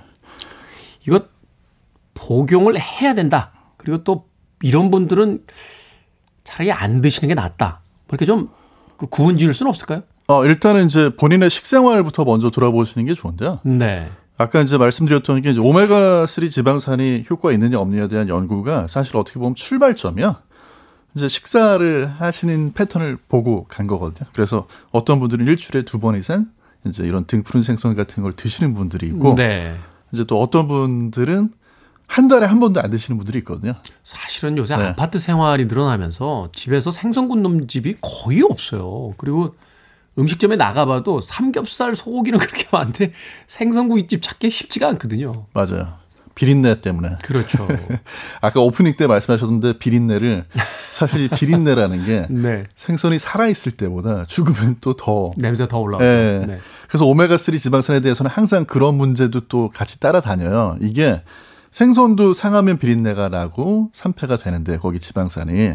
이거 1.07 1.21
복용을 2.15 2.77
해야 2.81 3.15
된다. 3.15 3.53
그리고 3.77 4.03
또 4.03 4.27
이런 4.63 4.91
분들은 4.91 5.45
차라리 6.43 6.73
안 6.73 7.01
드시는 7.01 7.29
게 7.29 7.35
낫다. 7.37 7.83
뭐 8.09 8.17
이렇게 8.17 8.27
좀그 8.27 9.07
구분 9.11 9.39
지을 9.39 9.55
수는 9.55 9.71
없을까요? 9.71 10.03
어, 10.27 10.45
일단은 10.45 10.87
이제 10.87 11.11
본인의 11.17 11.51
식생활부터 11.51 12.25
먼저 12.25 12.51
돌아보시는 12.51 13.07
게 13.07 13.15
좋은데요. 13.15 13.61
네. 13.63 14.11
아까 14.41 14.63
이제 14.63 14.79
말씀드렸던 14.79 15.43
게 15.43 15.51
이제 15.51 15.61
오메가3 15.61 16.51
지방산이 16.51 17.27
효과가 17.29 17.53
있느냐 17.53 17.79
없느냐에 17.79 18.09
대한 18.09 18.27
연구가 18.31 18.89
사실 18.89 19.19
어떻게 19.19 19.39
보면 19.39 19.55
출발점이야. 19.55 20.41
이제 21.15 21.29
식사를 21.29 22.07
하시는 22.19 22.73
패턴을 22.73 23.19
보고 23.29 23.65
간 23.65 23.87
거거든요. 23.87 24.27
그래서 24.33 24.67
어떤 24.93 25.21
분들은 25.21 25.47
일주일에 25.47 25.85
두 25.85 25.99
번 26.01 26.17
이상 26.17 26.47
이제 26.87 27.05
이런 27.05 27.27
등 27.27 27.43
푸른 27.43 27.61
생선 27.61 27.95
같은 27.95 28.23
걸 28.23 28.33
드시는 28.33 28.73
분들이 28.73 29.09
있고 29.09 29.35
네. 29.35 29.77
이제 30.13 30.25
또 30.25 30.41
어떤 30.41 30.69
분들은 30.69 31.51
한 32.07 32.29
달에 32.29 32.47
한 32.47 32.61
번도 32.61 32.81
안 32.81 32.89
드시는 32.89 33.19
분들이 33.19 33.41
있거든요. 33.41 33.75
사실은 34.05 34.57
요새 34.57 34.75
네. 34.75 34.85
아파트 34.85 35.19
생활이 35.19 35.67
늘어나면서 35.67 36.49
집에서 36.55 36.91
생선 36.91 37.29
굽는 37.29 37.69
집이 37.69 37.97
거의 38.01 38.41
없어요. 38.41 39.13
그리고 39.19 39.55
음식점에 40.21 40.57
나가봐도 40.57 41.21
삼겹살 41.21 41.95
소고기는 41.97 42.39
그렇게 42.39 42.67
많은데 42.71 43.13
생선구이집 43.47 44.23
찾기 44.23 44.51
쉽지가 44.51 44.89
않거든요. 44.89 45.33
맞아요. 45.53 45.99
비린내 46.37 46.81
때문에. 46.81 47.17
그렇죠. 47.23 47.67
아까 48.41 48.61
오프닝 48.61 48.95
때 48.97 49.07
말씀하셨는데 49.07 49.79
비린내를 49.79 50.45
사실 50.93 51.29
비린내라는 51.29 52.05
게 52.07 52.27
네. 52.31 52.65
생선이 52.77 53.19
살아 53.19 53.47
있을 53.49 53.73
때보다 53.73 54.25
죽으면 54.27 54.77
또 54.81 54.95
더 54.95 55.33
냄새 55.37 55.67
더 55.69 55.79
올라오죠. 55.79 56.05
네. 56.05 56.45
네. 56.47 56.59
그래서 56.89 57.05
오메가 57.05 57.37
3 57.37 57.57
지방산에 57.57 58.01
대해서는 58.01 58.31
항상 58.31 58.65
그런 58.65 58.95
문제도 58.95 59.39
또 59.49 59.71
같이 59.75 60.01
따라다녀요. 60.01 60.77
이게 60.81 61.23
생선도 61.73 62.33
상하면 62.33 62.79
비린내가 62.79 63.29
나고 63.29 63.91
산패가 63.93 64.39
되는데 64.39 64.79
거기 64.79 64.99
지방산이 64.99 65.73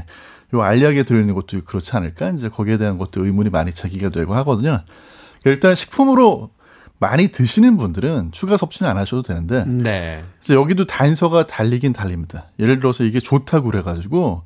요 0.56 0.62
알약에 0.64 1.04
들어있는 1.04 1.36
것도 1.36 1.64
그렇지 1.66 1.96
않을까? 1.96 2.32
이제 2.32 2.50
거기에 2.50 2.78
대한 2.78 2.98
것도 2.98 3.26
의문이 3.26 3.50
많이 3.50 3.72
제기가 3.72 4.10
되고 4.10 4.34
하거든요. 4.36 4.82
일단 5.46 5.76
식품으로 5.76 6.52
많이 6.98 7.28
드시는 7.28 7.78
분들은 7.78 8.32
추가 8.32 8.58
섭취는 8.58 8.90
안 8.90 8.98
하셔도 8.98 9.22
되는데 9.22 9.66
네. 9.66 10.24
여기도 10.50 10.86
단서가 10.86 11.46
달리긴 11.46 11.94
달립니다. 11.94 12.46
예를 12.60 12.80
들어서 12.80 13.04
이게 13.04 13.20
좋다고 13.20 13.70
그래가지고 13.70 14.44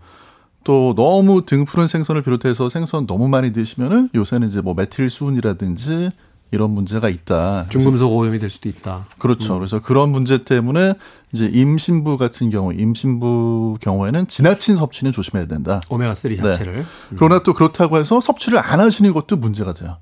또 0.63 0.93
너무 0.95 1.45
등 1.45 1.65
푸른 1.65 1.87
생선을 1.87 2.23
비롯해서 2.23 2.67
생선 2.69 3.07
너무 3.07 3.29
많이 3.29 3.53
드시면은 3.53 4.09
요새는 4.13 4.49
이제 4.49 4.61
뭐 4.61 4.73
메틸 4.73 5.09
수은이라든지 5.09 6.09
이런 6.51 6.71
문제가 6.71 7.09
있다. 7.09 7.65
중금속 7.69 8.11
오염이 8.11 8.39
될 8.39 8.49
수도 8.49 8.69
있다. 8.69 9.05
그렇죠. 9.19 9.53
음. 9.53 9.59
그래서 9.59 9.79
그런 9.79 10.11
문제 10.11 10.43
때문에 10.43 10.93
이제 11.31 11.45
임신부 11.45 12.17
같은 12.17 12.49
경우, 12.49 12.73
임신부 12.73 13.77
경우에는 13.81 14.27
지나친 14.27 14.75
섭취는 14.75 15.11
조심해야 15.11 15.45
된다. 15.47 15.79
오메가 15.89 16.15
3 16.15 16.35
자체를. 16.35 16.73
네. 16.73 16.79
음. 16.79 17.15
그러나 17.17 17.43
또 17.43 17.53
그렇다고 17.53 17.97
해서 17.97 18.19
섭취를 18.19 18.57
안 18.57 18.79
하시는 18.79 19.13
것도 19.13 19.37
문제가 19.37 19.73
돼요. 19.73 19.97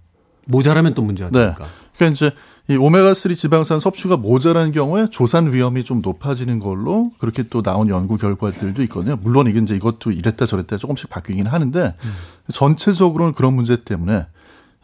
모자라면 0.46 0.94
또 0.94 1.02
문제가 1.02 1.30
네. 1.32 1.40
되니까. 1.40 1.66
그러니까 1.98 2.16
이제 2.16 2.32
이 2.70 2.78
오메가 2.78 3.14
3 3.14 3.36
지방산 3.36 3.82
섭취가 3.82 4.16
모자란 4.16 4.72
경우에 4.72 5.08
조산 5.10 5.52
위험이 5.52 5.84
좀 5.84 6.02
높아지는 6.02 6.60
걸로 6.60 7.12
그렇게 7.18 7.44
또 7.44 7.62
나온 7.62 7.90
연구 7.90 8.18
결과들도 8.18 8.82
있거든요. 8.84 9.18
물론 9.22 9.48
이게 9.48 9.60
이제 9.60 9.76
이것도 9.76 10.12
이랬다 10.12 10.46
저랬다 10.46 10.78
조금씩 10.78 11.10
바뀌긴 11.10 11.48
하는데 11.48 11.96
음. 12.04 12.14
전체적으로는 12.54 13.34
그런 13.34 13.54
문제 13.54 13.84
때문에 13.84 14.28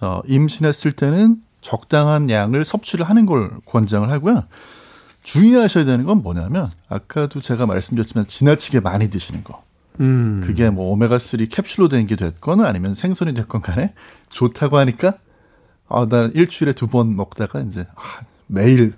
어, 0.01 0.21
임신했을 0.27 0.91
때는 0.91 1.37
적당한 1.63 2.29
양을 2.29 2.65
섭취를 2.65 3.09
하는 3.09 3.25
걸 3.25 3.51
권장을 3.65 4.09
하고요. 4.11 4.43
주의하셔야 5.23 5.85
되는 5.85 6.03
건 6.05 6.21
뭐냐면 6.21 6.69
아까도 6.89 7.39
제가 7.39 7.65
말씀드렸지만 7.65 8.27
지나치게 8.27 8.81
많이 8.81 9.09
드시는 9.09 9.43
거. 9.43 9.63
음. 10.01 10.41
그게 10.43 10.69
뭐 10.69 10.91
오메가 10.91 11.17
3 11.19 11.45
캡슐로 11.49 11.87
된 11.87 12.05
게 12.07 12.15
됐건 12.15 12.65
아니면 12.65 12.93
생선이 12.95 13.33
됐건 13.33 13.61
간에 13.61 13.93
좋다고 14.29 14.77
하니까 14.77 15.15
아, 15.87 16.07
난 16.09 16.31
일주일에 16.35 16.73
두 16.73 16.87
번 16.87 17.15
먹다가 17.15 17.61
이제 17.61 17.85
아, 17.95 18.01
매일 18.47 18.93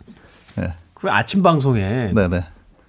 네. 0.56 0.74
그 0.94 1.12
아침 1.12 1.44
방송에 1.44 2.12
네네. 2.14 2.46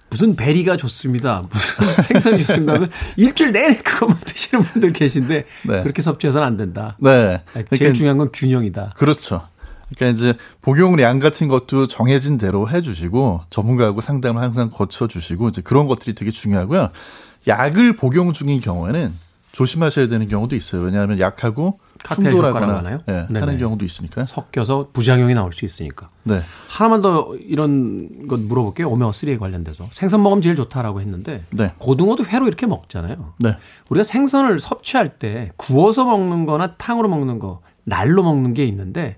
무슨 0.09 0.35
베리가 0.37 0.77
좋습니다. 0.77 1.43
무슨 1.51 1.85
생선이 2.03 2.45
좋습니다. 2.45 2.73
하면 2.75 2.89
일주일 3.17 3.51
내내 3.51 3.77
그것만 3.79 4.17
드시는 4.25 4.63
분들 4.63 4.93
계신데 4.93 5.45
네. 5.67 5.83
그렇게 5.83 6.01
섭취해서는 6.01 6.47
안 6.47 6.55
된다. 6.57 6.95
네. 6.99 7.43
제일 7.53 7.65
그러니까, 7.65 7.93
중요한 7.93 8.17
건 8.17 8.29
균형이다. 8.33 8.93
그렇죠. 8.95 9.47
그러니까 9.95 10.17
이제 10.17 10.37
복용량 10.61 11.19
같은 11.19 11.47
것도 11.47 11.87
정해진 11.87 12.37
대로 12.37 12.69
해주시고 12.69 13.41
전문가하고 13.49 14.01
상담을 14.01 14.41
항상 14.41 14.69
거쳐주시고 14.69 15.49
이제 15.49 15.61
그런 15.61 15.87
것들이 15.87 16.15
되게 16.15 16.31
중요하고요. 16.31 16.89
약을 17.47 17.95
복용 17.95 18.33
중인 18.33 18.59
경우에는 18.59 19.13
조심하셔야 19.53 20.07
되는 20.07 20.27
경우도 20.27 20.55
있어요. 20.55 20.83
왜냐하면 20.83 21.19
약하고 21.19 21.79
충돌하거나 22.13 23.01
네, 23.07 23.25
하는 23.33 23.57
경우도 23.57 23.85
있으니까요. 23.85 24.27
섞여서 24.27 24.89
부작용이 24.93 25.33
나올 25.33 25.51
수 25.51 25.65
있으니까. 25.65 26.09
네. 26.23 26.41
하나만 26.67 27.01
더 27.01 27.33
이런 27.39 28.27
것 28.27 28.39
물어볼게요. 28.39 28.87
오메가 28.89 29.09
3에 29.09 29.39
관련돼서 29.39 29.87
생선 29.91 30.21
먹으면 30.21 30.43
제일 30.43 30.55
좋다라고 30.55 31.01
했는데 31.01 31.43
네. 31.51 31.73
고등어도 31.79 32.25
회로 32.25 32.45
이렇게 32.45 32.67
먹잖아요. 32.67 33.33
네. 33.39 33.55
우리가 33.89 34.03
생선을 34.03 34.59
섭취할 34.59 35.17
때 35.17 35.51
구워서 35.55 36.05
먹는-거나 36.05 36.75
탕으로 36.75 37.07
먹는 37.07 37.39
거, 37.39 37.61
날로 37.83 38.21
먹는 38.21 38.53
게 38.53 38.63
있는데 38.65 39.17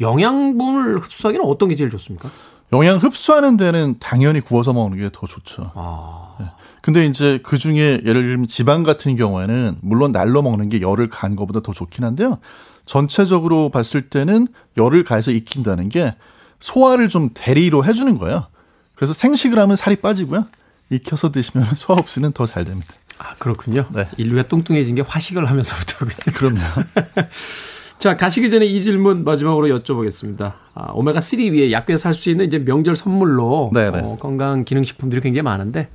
영양분을 0.00 0.98
흡수하기는 0.98 1.44
어떤 1.46 1.68
게 1.68 1.76
제일 1.76 1.90
좋습니까? 1.90 2.30
영양 2.72 2.98
흡수하는 2.98 3.56
데는 3.56 3.96
당연히 4.00 4.40
구워서 4.40 4.72
먹는 4.72 4.98
게 4.98 5.10
더 5.12 5.26
좋죠. 5.26 5.70
아. 5.74 6.34
네. 6.40 6.46
근데 6.82 7.06
이제 7.06 7.40
그 7.42 7.58
중에 7.58 8.00
예를 8.04 8.22
들면 8.22 8.46
지방 8.46 8.82
같은 8.84 9.16
경우에는 9.16 9.78
물론 9.80 10.12
날로 10.12 10.42
먹는 10.42 10.68
게 10.68 10.80
열을 10.80 11.08
가한 11.08 11.34
것보다 11.36 11.60
더 11.60 11.72
좋긴 11.72 12.04
한데요. 12.04 12.38
전체적으로 12.84 13.70
봤을 13.70 14.08
때는 14.08 14.46
열을 14.76 15.02
가해서 15.02 15.32
익힌다는 15.32 15.88
게 15.88 16.14
소화를 16.60 17.08
좀 17.08 17.30
대리로 17.34 17.84
해주는 17.84 18.18
거예요. 18.18 18.46
그래서 18.94 19.12
생식을 19.12 19.58
하면 19.58 19.74
살이 19.76 19.96
빠지고요. 19.96 20.46
익혀서 20.90 21.32
드시면 21.32 21.70
소화 21.74 21.98
흡수는 21.98 22.32
더 22.32 22.46
잘 22.46 22.64
됩니다. 22.64 22.94
아, 23.18 23.34
그렇군요. 23.38 23.86
네. 23.92 24.06
인류가 24.18 24.42
뚱뚱해진 24.42 24.94
게 24.94 25.02
화식을 25.02 25.46
하면서부터. 25.48 26.06
그럼요. 26.34 26.60
자, 27.98 28.16
가시기 28.16 28.50
전에 28.50 28.66
이 28.66 28.82
질문 28.82 29.24
마지막으로 29.24 29.68
여쭤보겠습니다. 29.78 30.52
아, 30.74 30.92
오메가3 30.92 31.52
위에 31.52 31.72
약국에서 31.72 32.02
살수 32.02 32.30
있는 32.30 32.46
이제 32.46 32.58
명절 32.58 32.94
선물로 32.94 33.70
어, 34.04 34.16
건강 34.18 34.64
기능식품들이 34.64 35.22
굉장히 35.22 35.42
많은데 35.42 35.88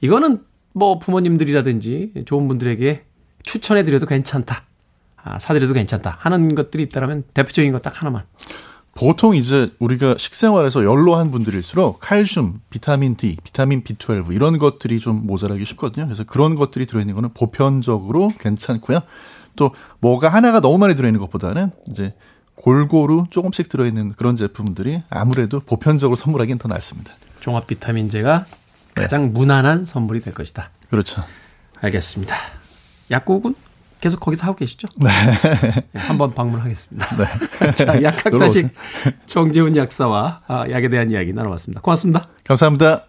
이거는 0.00 0.38
뭐 0.72 0.98
부모님들이라든지 0.98 2.12
좋은 2.26 2.46
분들에게 2.48 3.04
추천해드려도 3.42 4.06
괜찮다. 4.06 4.62
아, 5.22 5.38
사드려도 5.38 5.74
괜찮다. 5.74 6.16
하는 6.20 6.54
것들이 6.54 6.82
있다면 6.84 7.24
대표적인 7.34 7.72
것 7.72 7.82
딱 7.82 8.00
하나만. 8.00 8.22
보통 8.96 9.34
이제 9.34 9.72
우리가 9.80 10.14
식생활에서 10.18 10.84
연로한 10.84 11.32
분들일수록 11.32 11.98
칼슘, 11.98 12.60
비타민 12.70 13.16
D, 13.16 13.36
비타민 13.42 13.82
B12 13.82 14.32
이런 14.32 14.58
것들이 14.58 15.00
좀 15.00 15.26
모자라기 15.26 15.64
쉽거든요. 15.64 16.06
그래서 16.06 16.22
그런 16.22 16.54
것들이 16.54 16.86
들어있는 16.86 17.14
거는 17.16 17.30
보편적으로 17.34 18.30
괜찮고요. 18.38 19.00
또 19.56 19.74
뭐가 20.00 20.28
하나가 20.28 20.60
너무 20.60 20.78
많이 20.78 20.96
들어있는 20.96 21.20
것보다는 21.20 21.70
이제 21.88 22.14
골고루 22.56 23.26
조금씩 23.30 23.68
들어있는 23.68 24.12
그런 24.12 24.36
제품들이 24.36 25.02
아무래도 25.10 25.60
보편적으로 25.60 26.16
선물하기는 26.16 26.58
더 26.58 26.68
낫습니다. 26.68 27.12
종합 27.40 27.66
비타민제가 27.66 28.46
네. 28.94 29.02
가장 29.02 29.32
무난한 29.32 29.84
선물이 29.84 30.20
될 30.20 30.32
것이다. 30.32 30.70
그렇죠. 30.88 31.24
알겠습니다. 31.80 32.34
약국은 33.10 33.54
계속 34.00 34.20
거기서 34.20 34.46
하고 34.46 34.56
계시죠? 34.56 34.86
네. 34.98 35.08
네 35.92 36.00
한번 36.00 36.34
방문하겠습니다. 36.34 37.16
네. 37.16 37.72
자, 37.72 38.02
약학다식 38.02 38.68
정재훈 39.26 39.76
약사와 39.76 40.42
아, 40.46 40.64
약에 40.70 40.88
대한 40.88 41.10
이야기 41.10 41.32
나눠봤습니다. 41.32 41.80
고맙습니다. 41.80 42.28
감사합니다. 42.44 43.06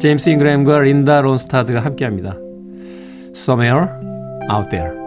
제임스 0.00 0.30
잉그램과 0.30 0.80
린다 0.80 1.20
론스타드가 1.20 1.80
함께합니다. 1.80 2.38
Somewhere 3.36 3.86
Out 4.50 4.70
There. 4.70 4.99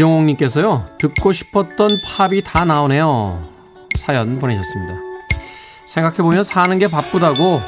이정옥님께서요, 0.00 0.86
듣고 0.98 1.32
싶었던 1.32 1.98
팝이 2.04 2.42
다 2.42 2.64
나오네요. 2.64 3.38
사연 3.98 4.38
보내셨습니다. 4.38 4.94
생각해보면 5.86 6.44
사는 6.44 6.78
게 6.78 6.86
바쁘다고 6.86 7.60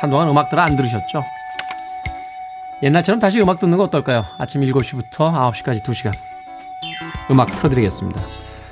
한동안 0.00 0.28
음악들을 0.28 0.62
안 0.62 0.76
들으셨죠? 0.76 1.24
옛날처럼 2.82 3.20
다시 3.20 3.40
음악 3.40 3.60
듣는 3.60 3.78
거 3.78 3.84
어떨까요? 3.84 4.26
아침 4.38 4.60
7시부터 4.62 5.32
9시까지 5.52 5.82
2시간. 5.82 6.12
음악 7.30 7.54
틀어드리겠습니다. 7.54 8.20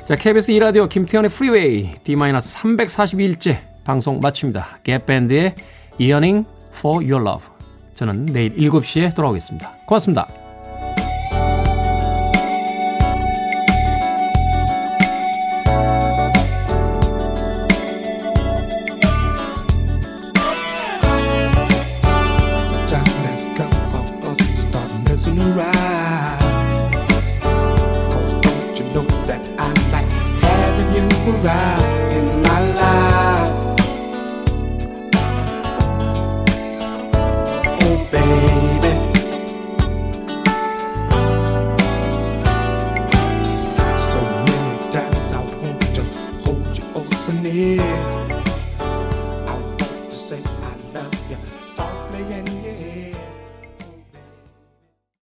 자, 0.04 0.16
KBS 0.16 0.52
2라디오 0.52 0.88
김태현의 0.88 1.30
프리웨이 1.30 1.94
D-341째 2.02 3.58
방송 3.84 4.18
마칩니다. 4.20 4.80
갭 4.82 5.04
밴드의 5.04 5.54
Yearning 6.00 6.46
for 6.76 7.04
Your 7.04 7.26
Love. 7.26 7.48
저는 7.94 8.26
내일 8.26 8.56
7시에 8.56 9.14
돌아오겠습니다. 9.14 9.72
고맙습니다. 9.86 10.39